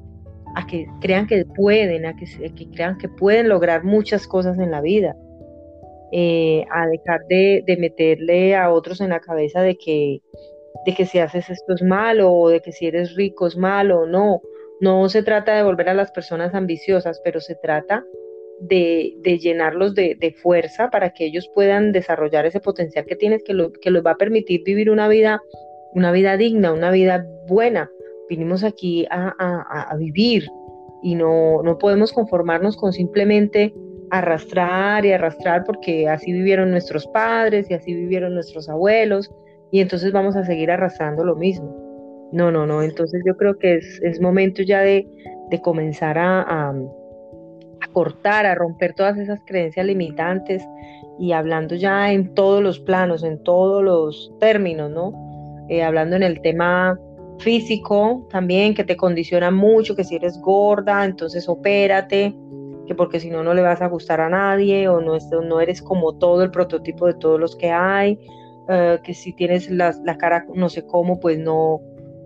a 0.57 0.67
que 0.67 0.87
crean 1.03 1.27
que 1.27 1.45
pueden, 1.45 2.07
a 2.07 2.17
que, 2.17 2.27
crean 2.73 2.97
que 2.97 3.11
pueden 3.11 3.49
lograr 3.51 3.85
muchas 3.85 4.27
cosas 4.27 4.59
en 4.59 4.71
la 4.71 4.81
vida, 4.81 5.15
eh, 6.13 6.65
a 6.71 6.87
dejar 6.87 7.27
de, 7.29 7.77
meterle 7.79 8.57
a 8.57 8.71
otros 8.71 9.03
en 9.03 9.11
la 9.11 9.21
cabeza 9.21 9.61
de 9.61 9.77
que, 9.77 10.23
de 10.87 10.95
que 10.95 11.05
si 11.05 11.19
haces 11.19 11.51
esto 11.51 11.75
es 11.75 11.83
malo 11.83 12.33
o 12.33 12.49
de 12.49 12.61
que 12.63 12.73
si 12.73 12.87
eres 12.87 13.15
rico 13.15 13.47
es 13.47 13.57
malo, 13.59 14.07
no, 14.07 14.41
no 14.81 15.07
se 15.11 15.23
trata 15.23 15.55
de 15.55 15.63
volver 15.63 15.91
a 15.91 15.95
las 15.95 16.11
personas 16.11 16.55
ambiciosas, 16.55 17.21
pero 17.23 17.41
se 17.41 17.55
trata 17.57 18.03
de, 18.59 19.19
llenarlos 19.39 19.95
de, 19.95 20.35
fuerza 20.43 20.89
para 20.89 21.11
que 21.11 21.27
ellos 21.27 21.51
puedan 21.55 21.93
desarrollar 21.93 22.47
ese 22.47 22.61
potencial 22.61 23.05
que 23.05 23.17
tienes 23.17 23.45
que, 23.45 23.53
lo, 23.53 23.73
que 23.73 23.91
les 23.91 24.03
va 24.03 24.13
a 24.13 24.17
permitir 24.17 24.63
vivir 24.65 24.89
una 24.89 25.07
vida, 25.07 25.43
una 25.93 26.13
vida 26.13 26.39
digna, 26.39 26.73
una 26.73 26.91
vida 26.91 27.27
buena, 27.47 27.91
vinimos 28.29 28.65
aquí 28.65 29.07
a, 29.11 29.95
vivir 29.99 30.47
y 31.03 31.15
no, 31.15 31.63
no 31.63 31.79
podemos 31.79 32.13
conformarnos 32.13 32.77
con 32.77 32.93
simplemente 32.93 33.75
arrastrar 34.11 35.05
y 35.05 35.13
arrastrar 35.13 35.65
porque 35.65 36.09
así 36.09 36.33
vivieron 36.33 36.71
nuestros 36.71 37.07
padres 37.09 37.71
y 37.71 37.75
así 37.75 37.95
vivieron 37.95 38.35
nuestros 38.35 38.69
abuelos 38.69 39.31
y 39.71 39.81
entonces 39.81 40.13
vamos 40.13 40.37
a 40.37 40.45
seguir 40.45 40.71
arrastrando 40.71 41.25
lo 41.25 41.37
mismo. 41.37 41.75
No, 42.33 42.51
no, 42.51 42.67
no, 42.67 42.83
entonces 42.83 43.23
yo 43.25 43.37
creo 43.37 43.57
que 43.59 43.77
es, 43.77 44.21
momento 44.21 44.63
ya 44.63 44.81
de, 44.81 45.07
comenzar 45.63 46.19
a, 46.19 46.43
a, 46.43 46.75
cortar, 47.93 48.47
a 48.47 48.55
romper 48.55 48.95
todas 48.95 49.17
esas 49.17 49.41
creencias 49.47 49.87
limitantes 49.87 50.63
y 51.19 51.33
hablando 51.33 51.77
ya 51.77 52.13
en 52.13 52.35
todos 52.35 52.63
los 52.63 52.81
planos, 52.81 53.23
en 53.23 53.43
todos 53.43 53.83
los 53.83 54.33
términos, 54.39 54.91
¿no? 54.91 55.13
Eh, 55.69 55.83
hablando 55.83 56.17
en 56.17 56.23
el 56.23 56.41
tema 56.43 56.99
físico 57.39 58.27
también 58.31 58.75
que 58.75 58.85
te 58.85 58.97
condiciona 58.97 59.51
mucho, 59.51 59.95
que 59.95 60.05
si 60.05 60.17
eres 60.17 60.41
gorda, 60.41 61.05
entonces 61.05 61.49
opérate, 61.49 62.35
que 62.87 62.95
porque 62.95 63.21
si 63.21 63.31
no 63.31 63.43
no 63.43 63.55
le 63.55 63.63
vas 63.63 63.83
a 63.83 63.89
gustar 63.89 64.21
a 64.21 64.29
nadie 64.29 64.89
o 64.89 65.01
no, 65.01 65.17
no 65.43 65.61
eres 65.61 65.83
como 65.83 66.17
todo 66.19 66.43
el 66.43 66.51
prototipo 66.51 67.07
de 67.07 67.15
todos 67.15 67.39
los 67.39 67.57
que 67.57 67.71
hay, 67.71 68.19
eh, 68.69 68.99
que 69.03 69.15
si 69.15 69.33
tienes 69.33 69.71
la, 69.71 69.95
la, 70.05 70.17
cara 70.17 70.47
no 70.55 70.69
sé 70.69 70.87
cómo, 70.87 71.21
pues 71.21 71.39
no, 71.39 71.81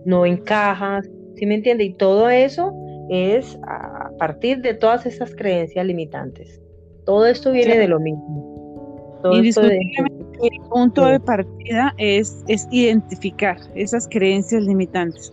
no 0.05 0.25
encajas, 0.25 1.09
¿sí 1.35 1.45
me 1.45 1.55
entiende? 1.55 1.83
Y 1.83 1.93
todo 1.93 2.29
eso 2.29 2.73
es 3.09 3.59
a 3.67 4.11
partir 4.17 4.61
de 4.61 4.73
todas 4.73 5.05
esas 5.05 5.35
creencias 5.35 5.85
limitantes. 5.85 6.61
Todo 7.05 7.25
esto 7.25 7.51
viene 7.51 7.77
de 7.77 7.87
lo 7.87 7.99
mismo. 7.99 9.19
El 10.43 10.59
punto 10.69 11.05
de 11.05 11.19
partida 11.19 11.93
es, 11.97 12.43
es 12.47 12.67
identificar 12.71 13.57
esas 13.75 14.07
creencias 14.07 14.63
limitantes, 14.63 15.31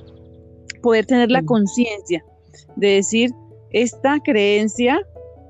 poder 0.82 1.06
tener 1.06 1.30
la 1.30 1.42
conciencia 1.42 2.24
de 2.76 2.88
decir, 2.88 3.30
esta 3.70 4.18
creencia, 4.20 4.98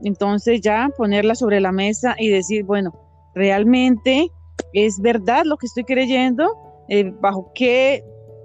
entonces 0.03 0.61
ya 0.61 0.89
ponerla 0.97 1.35
sobre 1.35 1.61
la 1.61 1.73
mesa 1.73 2.17
y 2.19 2.29
decir, 2.29 2.65
bueno, 2.65 2.93
realmente 3.35 4.31
es 4.73 5.01
verdad 5.01 5.45
lo 5.45 5.57
que 5.57 5.67
estoy 5.67 5.85
creyendo, 5.85 6.47
eh, 6.89 7.13
bajo 7.21 7.53
qué 7.55 8.05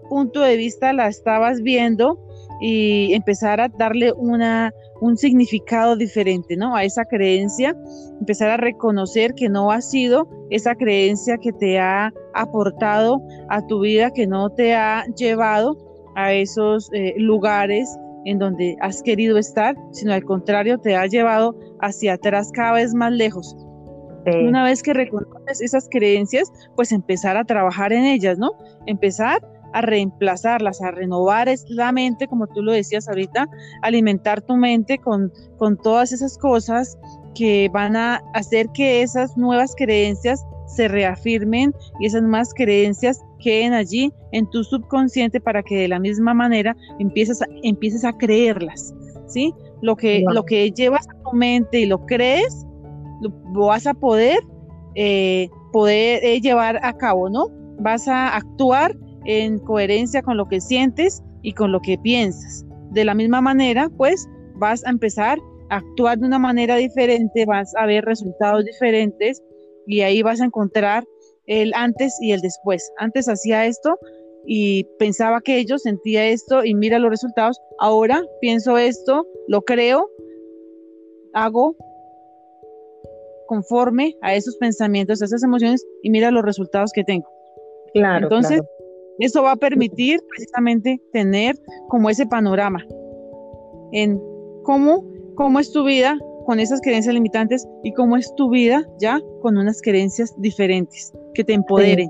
punto 0.10 0.42
de 0.42 0.58
vista 0.58 0.94
la 0.94 1.08
estabas 1.08 1.62
viendo 1.62 2.20
y 2.66 3.14
empezar 3.14 3.60
a 3.60 3.68
darle 3.68 4.14
una, 4.14 4.72
un 5.02 5.18
significado 5.18 5.98
diferente, 5.98 6.56
¿no? 6.56 6.78
A 6.78 6.86
esa 6.86 7.04
creencia, 7.04 7.76
empezar 8.22 8.52
a 8.52 8.56
reconocer 8.56 9.34
que 9.34 9.50
no 9.50 9.70
ha 9.70 9.82
sido 9.82 10.30
esa 10.50 10.74
creencia 10.74 11.38
que 11.38 11.52
te 11.52 11.78
ha 11.78 12.14
aportado 12.34 13.22
a 13.50 13.68
tu 13.68 13.82
vida, 13.82 14.12
que 14.12 14.28
no 14.28 14.50
te 14.50 14.76
ha 14.76 15.04
llevado 15.18 15.76
a 16.16 16.32
esos 16.32 16.90
eh, 16.94 17.14
lugares 17.18 17.90
en 18.24 18.40
donde 18.40 18.78
has 18.80 19.04
querido 19.04 19.38
estar, 19.38 19.76
sino 19.92 20.14
al 20.14 20.24
contrario, 20.24 20.78
te 20.78 20.96
ha 20.96 21.06
llevado 21.06 21.58
hacia 21.82 22.14
atrás 22.14 22.50
cada 22.54 22.76
vez 22.76 22.94
más 22.94 23.12
lejos. 23.12 23.58
Una 24.26 24.64
vez 24.64 24.82
que 24.82 24.94
reconoces 24.94 25.60
esas 25.60 25.90
creencias, 25.92 26.50
pues 26.78 26.94
empezar 26.94 27.36
a 27.36 27.44
trabajar 27.44 27.92
en 27.92 28.06
ellas, 28.06 28.38
¿no? 28.38 28.52
Empezar 28.86 29.42
a 29.74 29.82
reemplazarlas, 29.82 30.82
a 30.82 30.92
renovar 30.92 31.50
es 31.50 31.66
la 31.70 31.92
mente, 31.92 32.28
como 32.28 32.48
tú 32.48 32.62
lo 32.62 32.72
decías 32.72 33.08
ahorita, 33.08 33.48
alimentar 33.82 34.42
tu 34.42 34.56
mente 34.56 34.98
con, 34.98 35.32
con 35.58 35.78
todas 35.78 36.12
esas 36.12 36.38
cosas 36.38 36.98
que 37.36 37.70
van 37.74 37.96
a 37.96 38.22
hacer 38.34 38.70
que 38.74 39.02
esas 39.02 39.36
nuevas 39.38 39.74
creencias 39.76 40.46
se 40.68 40.88
reafirmen 40.88 41.74
y 42.00 42.06
esas 42.06 42.22
nuevas 42.22 42.54
creencias 42.54 43.22
queden 43.40 43.74
allí 43.74 44.12
en 44.32 44.50
tu 44.50 44.64
subconsciente 44.64 45.40
para 45.42 45.62
que 45.64 45.76
de 45.76 45.88
la 45.88 46.00
misma 46.00 46.34
manera 46.34 46.76
empieces 47.00 47.42
a, 47.42 47.46
empieces 47.64 48.06
a 48.06 48.14
creerlas, 48.14 48.94
¿sí? 49.28 49.54
Lo 49.82 49.96
que, 49.96 50.24
lo 50.32 50.46
que 50.46 50.72
llevas 50.72 51.08
a 51.10 51.24
tu 51.24 51.36
mente 51.36 51.82
y 51.82 51.86
lo 51.86 52.06
crees, 52.06 52.66
lo, 53.22 53.32
vas 53.68 53.86
a 53.86 53.94
poder, 53.94 54.40
eh, 54.96 55.50
poder 55.74 56.24
eh, 56.24 56.40
llevar 56.40 56.80
a 56.84 56.94
cabo, 56.94 57.30
¿no? 57.30 57.48
Vas 57.80 58.08
a 58.08 58.36
actuar 58.36 58.96
en 59.26 59.60
coherencia 59.60 60.22
con 60.22 60.38
lo 60.38 60.48
que 60.48 60.62
sientes 60.62 61.24
y 61.42 61.54
con 61.54 61.72
lo 61.72 61.80
que 61.80 61.98
piensas. 61.98 62.66
De 62.92 63.06
la 63.06 63.14
misma 63.14 63.42
manera, 63.42 63.90
pues 63.98 64.28
vas 64.56 64.86
a 64.86 64.90
empezar 64.90 65.40
a 65.70 65.78
actuar 65.78 66.20
de 66.20 66.28
una 66.28 66.40
manera 66.40 66.76
diferente, 66.78 67.46
vas 67.46 67.74
a 67.76 67.86
ver 67.86 68.06
resultados 68.06 68.66
diferentes 68.66 69.42
y 69.88 70.02
ahí 70.02 70.22
vas 70.22 70.42
a 70.42 70.46
encontrar 70.46 71.04
el 71.48 71.74
antes 71.76 72.18
y 72.22 72.32
el 72.32 72.42
después. 72.42 72.92
Antes 72.98 73.28
hacía 73.28 73.66
esto 73.66 73.98
y 74.46 74.86
pensaba 75.00 75.42
que 75.42 75.58
ellos 75.58 75.82
sentía 75.84 76.28
esto 76.28 76.64
y 76.64 76.74
mira 76.74 77.00
los 77.00 77.10
resultados. 77.10 77.60
Ahora 77.80 78.24
pienso 78.42 78.78
esto, 78.78 79.26
lo 79.48 79.62
creo, 79.62 80.08
hago 81.34 81.76
conforme 83.48 84.16
a 84.22 84.36
esos 84.36 84.56
pensamientos, 84.58 85.22
a 85.22 85.26
esas 85.26 85.44
emociones 85.44 85.86
y 86.02 86.10
mira 86.10 86.32
los 86.32 86.44
resultados 86.44 86.92
que 86.94 87.04
tengo. 87.04 87.28
Claro. 87.94 88.26
Entonces, 88.26 88.62
eso 89.20 89.44
va 89.44 89.52
a 89.54 89.56
permitir 89.56 90.20
precisamente 90.30 91.02
tener 91.12 91.56
como 91.90 92.10
ese 92.10 92.26
panorama 92.26 92.86
en 93.92 94.20
cómo, 94.64 95.06
cómo 95.36 95.60
es 95.60 95.72
tu 95.72 95.84
vida 95.84 96.18
con 96.46 96.60
esas 96.60 96.82
creencias 96.82 97.14
limitantes 97.14 97.68
y 97.84 97.94
cómo 97.94 98.18
es 98.18 98.34
tu 98.36 98.50
vida 98.50 98.86
ya 99.00 99.20
con 99.42 99.58
unas 99.58 99.82
creencias 99.82 100.34
diferentes 100.42 101.14
que 101.34 101.44
te 101.44 101.54
empoderen, 101.54 102.10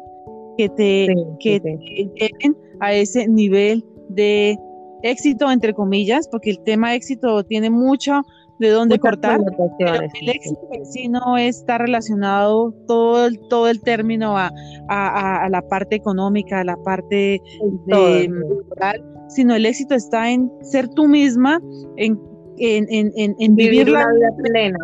que 0.58 0.70
te, 0.70 1.16
que 1.40 1.60
te 1.60 1.78
lleven 1.78 2.58
a 2.80 2.94
ese 2.94 3.28
nivel 3.28 3.86
de 4.10 4.58
éxito, 5.04 5.52
entre 5.52 5.74
comillas, 5.74 6.28
porque 6.28 6.50
el 6.50 6.60
tema 6.64 6.96
éxito 6.96 7.44
tiene 7.44 7.70
mucho 7.70 8.22
de 8.64 8.70
dónde 8.70 8.98
cortar. 9.00 9.42
el 9.80 10.30
éxito 10.30 10.68
en 10.72 10.86
sí 10.86 11.10
no 11.10 11.38
está 11.38 11.78
relacionado 11.78 12.74
todo 12.88 13.28
el, 13.28 13.40
todo 13.50 13.68
el 13.70 13.82
término 13.82 14.38
a, 14.38 14.52
a, 14.90 15.44
a 15.44 15.50
la 15.50 15.62
parte 15.62 15.96
económica, 15.96 16.62
a 16.62 16.64
la 16.64 16.78
parte 16.78 17.42
de, 17.88 18.30
moral, 18.30 19.04
sino 19.28 19.56
el 19.56 19.66
éxito 19.66 19.96
está 19.96 20.32
en 20.32 20.52
ser 20.62 20.88
tú 20.90 21.08
misma, 21.08 21.60
en, 21.98 22.20
en, 22.58 22.88
en, 22.90 23.36
en 23.40 23.56
vivir, 23.56 23.90
la 23.90 24.08
vida 24.12 24.30
plena. 24.44 24.78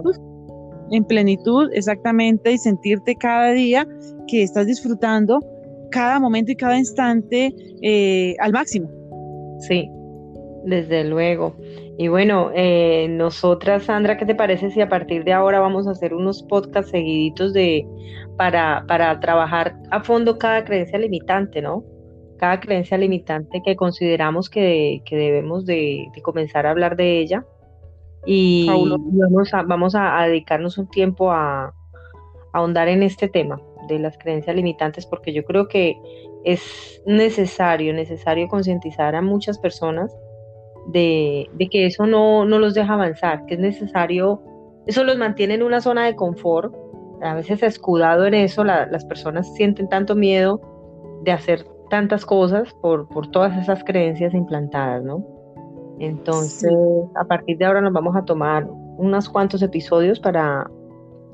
En 0.92 1.06
plenitud, 1.06 1.70
exactamente, 1.74 2.52
y 2.52 2.58
sentirte 2.58 3.16
cada 3.16 3.52
día 3.52 3.88
que 4.28 4.42
estás 4.42 4.66
disfrutando 4.66 5.40
cada 5.92 6.20
momento 6.20 6.52
y 6.52 6.56
cada 6.56 6.78
instante 6.78 7.54
eh, 7.82 8.36
al 8.40 8.52
máximo. 8.52 8.90
Sí, 9.68 9.90
desde 10.66 11.04
luego. 11.04 11.56
Y 12.02 12.08
bueno, 12.08 12.52
eh, 12.56 13.08
nosotras, 13.10 13.84
Sandra, 13.84 14.16
¿qué 14.16 14.26
te 14.26 14.34
parece 14.34 14.72
si 14.72 14.80
a 14.80 14.88
partir 14.88 15.26
de 15.26 15.34
ahora 15.34 15.60
vamos 15.60 15.86
a 15.86 15.92
hacer 15.92 16.14
unos 16.14 16.44
podcasts 16.44 16.92
seguiditos 16.92 17.52
de, 17.52 17.86
para, 18.38 18.86
para 18.88 19.20
trabajar 19.20 19.76
a 19.92 20.02
fondo 20.02 20.40
cada 20.40 20.64
creencia 20.64 20.98
limitante, 20.98 21.62
¿no? 21.62 21.84
Cada 22.38 22.62
creencia 22.62 22.98
limitante 22.98 23.62
que 23.66 23.76
consideramos 23.76 24.50
que, 24.50 25.04
debemos 25.12 25.66
de, 25.66 26.08
comenzar 26.24 26.66
a 26.66 26.70
hablar 26.70 26.96
de 26.96 27.20
ella. 27.20 27.46
Y 28.26 28.66
vamos, 29.20 29.54
a, 29.54 29.64
vamos 29.64 29.94
a, 29.94 30.24
dedicarnos 30.26 30.78
un 30.78 30.88
tiempo 30.90 31.34
a, 31.34 31.74
ahondar 32.54 32.88
en 32.88 33.04
este 33.04 33.28
tema 33.28 33.60
de 33.90 34.00
las 34.00 34.18
creencias 34.18 34.56
limitantes 34.56 35.06
porque 35.06 35.34
yo 35.34 35.44
creo 35.44 35.68
que 35.68 35.98
es 36.46 37.04
necesario, 37.06 37.94
necesario 37.94 38.48
concientizar 38.48 39.16
a 39.16 39.22
muchas 39.22 39.60
personas 39.60 40.16
de, 40.88 41.50
que 41.72 41.86
eso 41.86 42.08
no, 42.08 42.46
los 42.46 42.74
deja 42.74 42.94
avanzar, 42.94 43.46
que 43.46 43.56
es 43.56 43.60
necesario, 43.60 44.42
eso 44.88 45.04
los 45.04 45.18
mantiene 45.18 45.56
en 45.56 45.64
una 45.64 45.82
zona 45.82 46.06
de 46.06 46.16
confort, 46.16 46.74
a 47.22 47.34
veces 47.36 47.62
escudado 47.64 48.26
en 48.26 48.34
eso, 48.34 48.64
las 48.64 49.06
personas 49.06 49.54
sienten 49.56 49.90
tanto 49.90 50.16
miedo 50.16 50.62
de 51.24 51.32
hacer 51.32 51.66
tantas 51.90 52.26
cosas 52.26 52.74
por, 52.82 53.08
por 53.10 53.28
todas 53.28 53.58
esas 53.58 53.84
creencias 53.84 54.34
implantadas, 54.34 55.04
¿no? 55.04 55.26
Entonces, 56.00 56.72
a 57.16 57.26
partir 57.26 57.58
de 57.58 57.66
ahora 57.66 57.82
nos 57.82 57.92
vamos 57.92 58.16
a 58.16 58.24
tomar 58.24 58.66
unos 58.98 59.30
cuantos 59.30 59.62
episodios 59.62 60.20
para, 60.20 60.70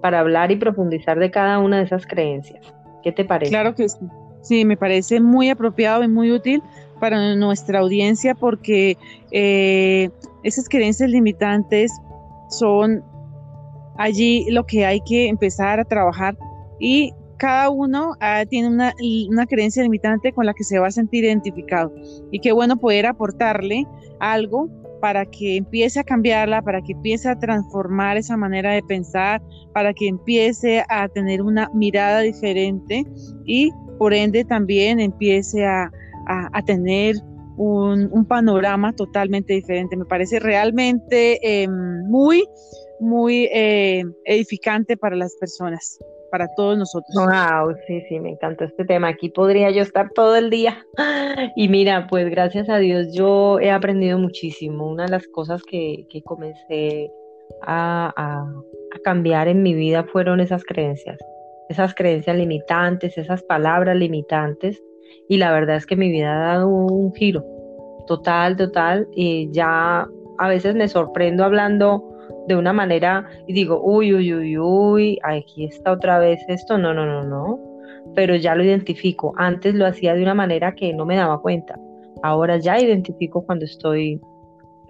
para 0.02 0.20
hablar 0.20 0.52
y 0.52 0.56
profundizar 0.56 1.20
de 1.20 1.30
cada 1.30 1.60
una 1.60 1.78
de 1.78 1.84
esas 1.84 2.08
creencias. 2.08 2.74
¿Qué 3.04 3.12
te 3.12 3.26
parece? 3.26 3.52
Claro 3.52 3.76
que 3.76 3.88
sí. 3.88 4.08
Sí, 4.46 4.64
me 4.64 4.78
parece 4.78 5.20
muy 5.20 5.50
apropiado 5.50 6.04
y 6.04 6.08
muy 6.08 6.32
útil 6.32 6.62
para 7.00 7.36
nuestra 7.36 7.80
audiencia 7.80 8.36
porque 8.36 8.96
eh, 9.32 10.10
esas 10.44 10.70
creencias 10.70 11.10
limitantes 11.10 11.92
son 12.50 13.04
allí 13.98 14.46
lo 14.52 14.66
que 14.66 14.86
hay 14.86 15.02
que 15.02 15.28
empezar 15.28 15.80
a 15.80 15.84
trabajar 15.84 16.38
y 16.80 17.12
cada 17.38 17.70
uno 17.70 18.14
ah, 18.22 18.44
tiene 18.48 18.70
una, 18.70 18.94
una, 19.30 19.46
creencia 19.48 19.82
limitante 19.82 20.32
con 20.32 20.46
la 20.46 20.54
que 20.54 20.64
se 20.64 20.80
va 20.80 20.88
a 20.88 20.92
sentir 20.92 21.26
identificado. 21.26 21.92
Y 22.32 22.40
qué 22.40 22.52
bueno 22.52 22.78
poder 22.78 23.08
aportarle 23.08 23.86
algo 24.20 24.70
para 25.02 25.26
que 25.26 25.58
empiece 25.58 26.00
a 26.00 26.04
cambiarla, 26.04 26.62
para 26.62 26.82
que 26.82 26.94
empiece 26.94 27.30
a 27.30 27.38
transformar 27.38 28.18
esa 28.18 28.38
manera 28.38 28.72
de 28.72 28.84
pensar, 28.84 29.42
para 29.74 29.94
que 29.94 30.08
empiece 30.08 30.84
a 30.88 31.08
tener 31.10 31.42
una 31.42 31.70
mirada 31.74 32.22
diferente 32.22 33.06
y 33.46 33.72
por 33.98 34.14
ende 34.14 34.44
también 34.44 35.00
empiece 35.00 35.66
a, 35.66 35.92
tener 36.66 37.16
un, 37.58 38.26
panorama 38.28 38.94
totalmente 38.94 39.54
diferente. 39.54 39.96
Me 39.96 40.06
parece 40.06 40.40
realmente 40.40 41.40
em, 41.42 42.04
muy, 42.08 42.44
muy 43.00 43.48
eh, 43.54 44.04
edificante 44.26 44.98
para 44.98 45.16
las 45.16 45.36
personas, 45.40 46.00
para 46.32 46.48
todos 46.56 46.78
nosotros. 46.78 47.14
Wow, 47.16 47.76
sí, 47.88 48.02
sí, 48.10 48.20
me 48.20 48.32
encanta 48.32 48.66
este 48.66 48.86
tema. 48.86 49.10
Aquí 49.10 49.30
podría 49.30 49.70
yo 49.70 49.84
estar 49.84 50.10
todo 50.16 50.36
el 50.36 50.50
día. 50.50 50.84
Y 51.56 51.68
mira, 51.70 52.08
pues 52.10 52.30
gracias 52.30 52.70
a 52.70 52.78
Dios 52.78 53.14
yo 53.14 53.60
he 53.60 53.70
aprendido 53.70 54.18
muchísimo. 54.18 54.88
Una 54.88 55.06
de 55.06 55.12
las 55.12 55.28
cosas 55.28 55.62
que, 55.64 56.08
comencé 56.24 57.12
a, 57.62 58.12
a 58.18 59.00
cambiar 59.04 59.48
en 59.48 59.62
mi 59.62 59.74
vida 59.74 60.06
fueron 60.12 60.40
esas 60.40 60.64
creencias 60.64 61.18
esas 61.70 61.94
creencias 61.96 62.36
limitantes, 62.38 63.18
esas 63.18 63.44
palabras 63.44 63.96
limitantes. 63.96 64.82
Y 65.28 65.38
la 65.38 65.52
verdad 65.52 65.78
es 65.78 65.86
que 65.86 65.96
mi 65.96 66.12
vida 66.12 66.32
ha 66.32 66.48
dado 66.54 66.68
un 66.68 67.14
giro 67.14 67.44
total, 68.08 68.56
total. 68.56 69.08
Y 69.16 69.50
ya 69.52 70.08
a 70.38 70.48
veces 70.48 70.76
me 70.76 70.88
sorprendo 70.88 71.44
hablando 71.44 72.04
de 72.48 72.56
una 72.56 72.74
manera 72.74 73.28
y 73.48 73.54
digo, 73.54 73.82
uy, 73.84 74.14
uy, 74.14 74.34
uy, 74.34 74.58
uy, 74.58 75.20
aquí 75.24 75.66
está 75.66 75.92
otra 75.92 76.20
vez 76.20 76.40
esto. 76.48 76.78
No, 76.78 76.94
no, 76.94 77.06
no, 77.06 77.24
no. 77.24 77.60
Pero 78.14 78.36
ya 78.36 78.56
lo 78.56 78.64
identifico. 78.64 79.34
Antes 79.38 79.76
lo 79.76 79.86
hacía 79.86 80.14
de 80.14 80.22
una 80.22 80.34
manera 80.34 80.76
que 80.76 80.94
no 80.94 81.06
me 81.06 81.16
daba 81.16 81.42
cuenta. 81.42 81.80
Ahora 82.24 82.58
ya 82.58 82.80
identifico 82.80 83.46
cuando 83.46 83.66
estoy 83.66 84.22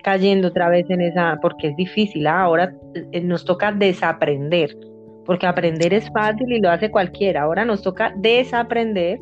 cayendo 0.03 0.49
otra 0.49 0.69
vez 0.69 0.89
en 0.89 1.01
esa, 1.01 1.39
porque 1.41 1.69
es 1.69 1.75
difícil. 1.75 2.27
¿ah? 2.27 2.43
Ahora 2.43 2.75
eh, 3.11 3.21
nos 3.21 3.45
toca 3.45 3.71
desaprender 3.71 4.69
porque 5.25 5.47
aprender 5.47 5.93
es 5.93 6.09
fácil 6.11 6.51
y 6.51 6.59
lo 6.59 6.69
hace 6.69 6.91
cualquiera. 6.91 7.43
Ahora 7.43 7.65
nos 7.65 7.81
toca 7.81 8.13
desaprender 8.17 9.19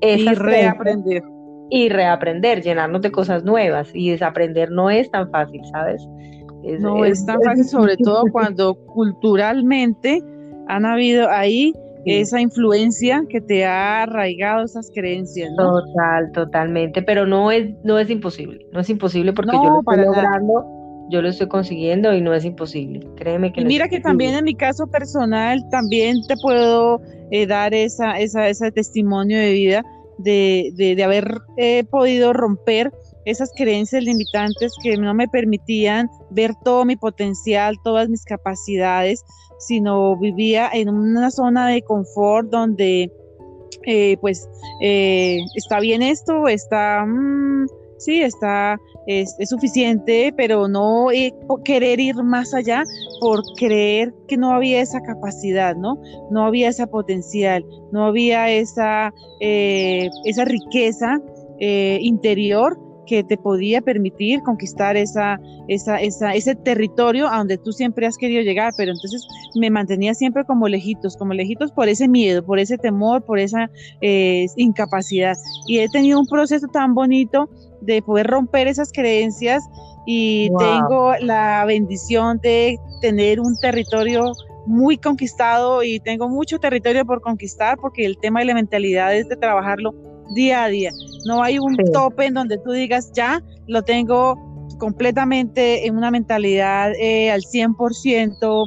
y 0.00 0.28
reaprender. 0.34 1.22
Y 1.70 1.88
reaprender, 1.88 2.62
llenarnos 2.62 3.02
de 3.02 3.10
cosas 3.10 3.44
nuevas. 3.44 3.90
Y 3.94 4.10
desaprender 4.10 4.70
no 4.70 4.90
es 4.90 5.10
tan 5.10 5.30
fácil, 5.30 5.60
¿sabes? 5.72 6.06
no 6.80 7.04
es, 7.04 7.24
tan 7.24 7.40
fácil, 7.42 7.64
sobre 7.64 7.96
todo 7.96 8.24
cuando 8.32 8.74
culturalmente 8.74 10.22
han 10.66 10.84
habido 10.84 11.28
ahí 11.30 11.72
esa 12.04 12.40
influencia 12.40 13.22
que 13.28 13.40
te 13.40 13.64
ha 13.64 14.02
arraigado 14.02 14.64
esas 14.64 14.90
creencias. 14.94 15.50
Total, 15.56 16.32
totalmente, 16.32 17.02
pero 17.02 17.26
no 17.26 17.50
es, 17.50 17.74
no 17.84 17.98
es 17.98 18.10
imposible, 18.10 18.66
no 18.72 18.80
es 18.80 18.90
imposible 18.90 19.32
porque 19.32 19.52
yo 19.52 19.64
lo 19.64 19.80
estoy 19.80 20.04
logrando 20.04 20.77
yo 21.08 21.22
lo 21.22 21.28
estoy 21.28 21.48
consiguiendo 21.48 22.14
y 22.14 22.20
no 22.20 22.34
es 22.34 22.44
imposible. 22.44 23.06
Créeme 23.16 23.52
que. 23.52 23.60
Y 23.60 23.64
mira 23.64 23.88
que 23.88 24.00
también 24.00 24.34
en 24.34 24.44
mi 24.44 24.54
caso 24.54 24.86
personal, 24.86 25.64
también 25.70 26.22
te 26.26 26.36
puedo 26.36 27.00
eh, 27.30 27.46
dar 27.46 27.74
esa, 27.74 28.18
esa, 28.18 28.48
ese 28.48 28.70
testimonio 28.72 29.38
de 29.38 29.52
vida 29.52 29.82
de, 30.18 30.72
de, 30.74 31.04
haber 31.04 31.38
eh, 31.56 31.84
podido 31.84 32.32
romper 32.32 32.92
esas 33.24 33.52
creencias 33.56 34.02
limitantes 34.02 34.72
que 34.82 34.96
no 34.96 35.14
me 35.14 35.28
permitían 35.28 36.10
ver 36.30 36.52
todo 36.64 36.84
mi 36.84 36.96
potencial, 36.96 37.76
todas 37.84 38.08
mis 38.08 38.24
capacidades, 38.24 39.24
sino 39.58 40.16
vivía 40.18 40.70
en 40.72 40.88
una 40.88 41.30
zona 41.30 41.68
de 41.68 41.82
confort 41.82 42.48
donde, 42.50 43.12
eh, 43.84 44.16
pues, 44.20 44.48
está 44.80 45.78
bien 45.80 46.02
esto, 46.02 46.48
está, 46.48 47.04
mm, 47.06 47.66
sí, 47.98 48.22
está 48.22 48.78
es, 49.08 49.36
suficiente, 49.48 50.32
pero 50.36 50.68
no 50.68 51.10
eh, 51.10 51.32
querer 51.64 51.98
ir 51.98 52.14
más 52.22 52.52
allá 52.52 52.84
por 53.20 53.42
creer 53.56 54.14
que 54.28 54.36
no 54.36 54.52
había 54.52 54.82
esa 54.82 55.00
capacidad, 55.00 55.74
¿no? 55.74 55.98
No 56.30 56.44
había 56.44 56.68
esa 56.68 56.86
potencial, 56.86 57.64
no 57.90 58.04
había 58.04 58.50
esa, 58.50 59.12
eh, 59.40 60.10
esa 60.24 60.44
riqueza 60.44 61.20
eh, 61.58 61.98
interior 62.02 62.78
que 63.06 63.24
te 63.24 63.38
podía 63.38 63.80
permitir 63.80 64.42
conquistar 64.42 64.94
esa, 64.98 65.40
esa, 65.68 65.98
esa, 65.98 66.34
ese 66.34 66.54
territorio 66.54 67.28
a 67.28 67.38
donde 67.38 67.56
tú 67.56 67.72
siempre 67.72 68.06
has 68.06 68.18
querido 68.18 68.42
llegar, 68.42 68.74
pero 68.76 68.92
entonces 68.92 69.26
me 69.58 69.70
mantenía 69.70 70.12
siempre 70.12 70.44
como 70.44 70.68
lejitos, 70.68 71.16
como 71.16 71.32
lejitos 71.32 71.72
por 71.72 71.88
ese 71.88 72.06
miedo, 72.06 72.44
por 72.44 72.58
ese 72.58 72.76
temor, 72.76 73.24
por 73.24 73.38
esa 73.38 73.70
incapacidad. 74.02 75.38
Y 75.66 75.78
he 75.78 75.88
tenido 75.88 76.20
un 76.20 76.26
proceso 76.26 76.66
tan 76.66 76.94
bonito 76.94 77.48
de 77.80 78.02
poder 78.02 78.26
romper 78.26 78.68
esas 78.68 78.92
creencias 78.92 79.62
y 80.06 80.50
tengo 80.58 81.12
la 81.20 81.64
bendición 81.66 82.38
de 82.38 82.78
tener 83.00 83.40
un 83.40 83.56
territorio 83.58 84.32
muy 84.66 84.96
conquistado 84.98 85.82
y 85.82 86.00
tengo 86.00 86.28
mucho 86.28 86.58
territorio 86.58 87.04
por 87.04 87.20
conquistar 87.20 87.78
porque 87.78 88.04
el 88.04 88.18
tema 88.18 88.40
de 88.40 88.46
la 88.46 88.54
mentalidad 88.54 89.14
es 89.14 89.28
de 89.28 89.36
trabajarlo 89.36 89.94
día 90.34 90.64
a 90.64 90.68
día. 90.68 90.92
No 91.26 91.42
hay 91.42 91.58
un 91.58 91.76
tope 91.92 92.26
en 92.26 92.34
donde 92.34 92.58
tú 92.58 92.72
digas, 92.72 93.10
ya 93.14 93.42
lo 93.66 93.82
tengo 93.82 94.36
completamente 94.78 95.86
en 95.86 95.96
una 95.96 96.10
mentalidad 96.10 96.92
eh, 97.00 97.30
al 97.30 97.42
100% 97.42 98.66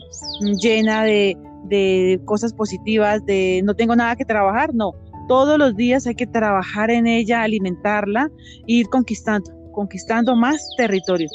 llena 0.61 1.03
de, 1.03 1.37
de 1.65 2.19
cosas 2.25 2.53
positivas, 2.53 3.25
de 3.25 3.61
no 3.63 3.75
tengo 3.75 3.95
nada 3.95 4.15
que 4.15 4.25
trabajar, 4.25 4.73
no 4.73 4.93
todos 5.27 5.57
los 5.57 5.75
días 5.75 6.07
hay 6.07 6.15
que 6.15 6.27
trabajar 6.27 6.91
en 6.91 7.07
ella, 7.07 7.43
alimentarla 7.43 8.29
e 8.67 8.73
ir 8.73 8.87
conquistando, 8.87 9.51
conquistando 9.71 10.35
más 10.35 10.73
territorio. 10.77 11.27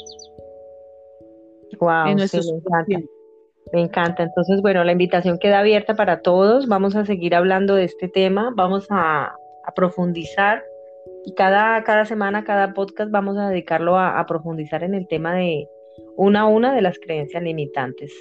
Wow, 1.79 2.05
me 2.05 2.11
encanta. 2.11 2.99
Me 3.73 3.81
encanta. 3.81 4.23
Entonces, 4.23 4.61
bueno, 4.61 4.83
la 4.83 4.93
invitación 4.93 5.37
queda 5.39 5.59
abierta 5.59 5.95
para 5.95 6.21
todos. 6.21 6.67
Vamos 6.67 6.95
a 6.95 7.05
seguir 7.05 7.35
hablando 7.35 7.75
de 7.75 7.83
este 7.83 8.07
tema, 8.07 8.51
vamos 8.55 8.87
a, 8.89 9.35
profundizar 9.75 10.63
y 11.25 11.33
cada, 11.33 11.83
cada 11.83 12.05
semana, 12.05 12.45
cada 12.45 12.73
podcast 12.73 13.11
vamos 13.11 13.37
a 13.37 13.49
dedicarlo 13.49 13.97
a, 13.97 14.17
a 14.17 14.25
profundizar 14.25 14.81
en 14.81 14.93
el 14.93 15.09
tema 15.09 15.35
de 15.35 15.67
una 16.15 16.41
a 16.41 16.45
una 16.45 16.73
de 16.73 16.81
las 16.81 16.97
creencias 16.99 17.43
limitantes. 17.43 18.13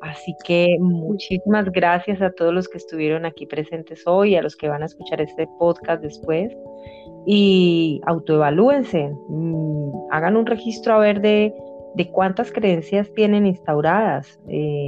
Así 0.00 0.34
que 0.44 0.76
muchísimas 0.80 1.70
gracias 1.72 2.22
a 2.22 2.30
todos 2.30 2.54
los 2.54 2.68
que 2.68 2.78
estuvieron 2.78 3.26
aquí 3.26 3.46
presentes 3.46 4.06
hoy, 4.06 4.36
a 4.36 4.42
los 4.42 4.56
que 4.56 4.68
van 4.68 4.82
a 4.82 4.86
escuchar 4.86 5.20
este 5.20 5.48
podcast 5.58 6.02
después. 6.02 6.56
Y 7.26 8.00
autoevalúense, 8.06 9.10
mm, 9.28 9.90
hagan 10.10 10.36
un 10.36 10.46
registro 10.46 10.94
a 10.94 10.98
ver 10.98 11.20
de, 11.20 11.54
cuántas 12.12 12.52
creencias 12.52 13.12
tienen 13.14 13.44
instauradas, 13.44 14.38
eh, 14.48 14.86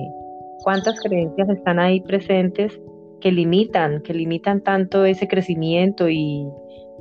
cuántas 0.62 1.00
creencias 1.00 1.48
están 1.48 1.80
ahí 1.80 2.00
presentes 2.00 2.80
que 3.20 3.32
limitan, 3.32 4.00
que 4.02 4.14
limitan 4.14 4.60
tanto 4.60 5.04
ese 5.04 5.26
crecimiento 5.26 6.08
y, 6.08 6.48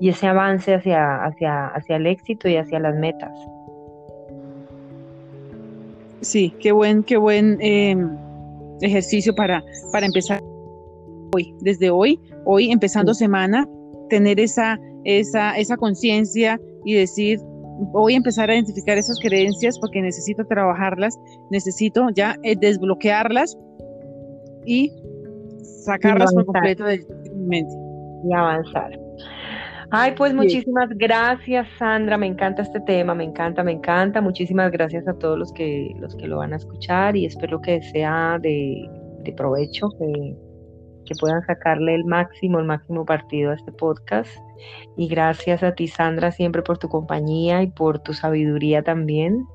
ese 0.02 0.28
avance 0.28 0.74
hacia, 0.74 1.24
hacia, 1.26 1.68
hacia 1.68 1.98
el 1.98 2.08
éxito 2.08 2.48
y 2.48 2.56
hacia 2.56 2.80
las 2.80 2.96
metas. 2.96 3.38
Sí, 6.22 6.54
qué 6.60 6.72
buen, 6.72 7.04
qué 7.04 7.18
buen 7.18 7.58
em, 7.62 8.18
ejercicio 8.82 9.34
para, 9.34 9.64
para 9.92 10.06
empezar 10.06 10.42
hoy, 11.34 11.54
desde 11.62 11.90
hoy, 11.90 12.20
hoy 12.46 12.72
empezando 12.72 13.14
semana, 13.14 13.68
tener 14.10 14.40
esa, 14.40 14.78
esa, 15.06 15.58
esa 15.58 15.78
conciencia 15.78 16.60
y 16.86 16.96
decir, 16.96 17.40
voy 17.92 18.14
a 18.14 18.18
empezar 18.18 18.50
a 18.50 18.56
identificar 18.56 18.98
esas 18.98 19.20
creencias 19.20 19.80
porque 19.80 20.02
necesito 20.02 20.46
trabajarlas, 20.46 21.18
necesito 21.52 22.10
ya 22.16 22.36
eh, 22.44 22.56
desbloquearlas 22.60 23.58
y 24.66 24.92
sacarlas 25.86 26.34
por 26.34 26.46
completo 26.46 26.84
de 26.86 27.06
mi 27.36 27.46
mente. 27.46 27.74
Y 28.26 28.34
avanzar. 28.34 29.09
Ay, 29.92 30.14
pues 30.16 30.34
muchísimas 30.34 30.90
gracias, 30.90 31.68
Sandra. 31.80 32.18
Me 32.18 32.28
encanta 32.28 32.62
este 32.62 32.80
tema, 32.82 33.16
me 33.16 33.24
encanta, 33.24 33.64
me 33.64 33.72
encanta. 33.72 34.22
Muchísimas 34.22 34.72
gracias 34.72 35.08
a 35.08 35.14
todos 35.14 35.38
los 35.38 35.52
que, 35.54 35.96
los 36.00 36.16
que 36.16 36.28
lo 36.28 36.38
van 36.38 36.54
a 36.54 36.58
escuchar 36.58 37.16
y 37.16 37.26
espero 37.26 37.60
que 37.60 37.82
sea 37.82 38.38
de, 38.40 38.88
provecho, 39.36 39.90
que, 39.98 40.36
que 41.06 41.16
puedan 41.20 41.44
sacarle 41.46 41.96
el 41.96 42.06
máximo, 42.06 42.60
el 42.60 42.66
máximo 42.66 43.04
partido 43.06 43.52
a 43.52 43.56
este 43.56 43.72
podcast. 43.72 44.32
Y 44.96 45.08
gracias 45.08 45.64
a 45.64 45.74
ti, 45.74 45.88
Sandra, 45.88 46.32
siempre 46.32 46.62
por 46.62 46.78
tu 46.78 46.88
compañía 46.88 47.64
y 47.64 47.68
por 47.68 48.00
tu 48.00 48.14
sabiduría 48.14 48.84
también. 48.84 49.46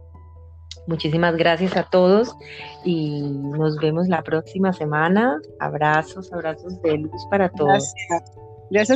Muchísimas 0.87 1.37
gracias 1.37 1.77
a 1.77 1.85
todos 1.85 2.37
y 2.85 3.23
nos 3.23 3.77
vemos 3.79 4.09
la 4.09 4.23
próxima 4.23 4.73
semana. 4.73 5.41
Abrazos, 5.61 6.33
abrazos 6.33 6.81
de 6.83 6.99
luz 6.99 7.27
para 7.31 7.49
todos. 7.49 7.95
Gracias, 8.09 8.44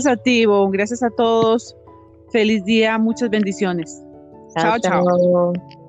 a 0.07 0.17
ti, 0.17 0.43
Ivonne. 0.43 0.73
Gracias 0.73 1.03
a 1.03 1.11
todos. 1.11 1.77
Feliz 2.31 2.65
día, 2.65 2.99
muchas 2.99 3.31
bendiciones. 3.31 4.03
chao. 4.57 4.79
chao. 4.81 5.88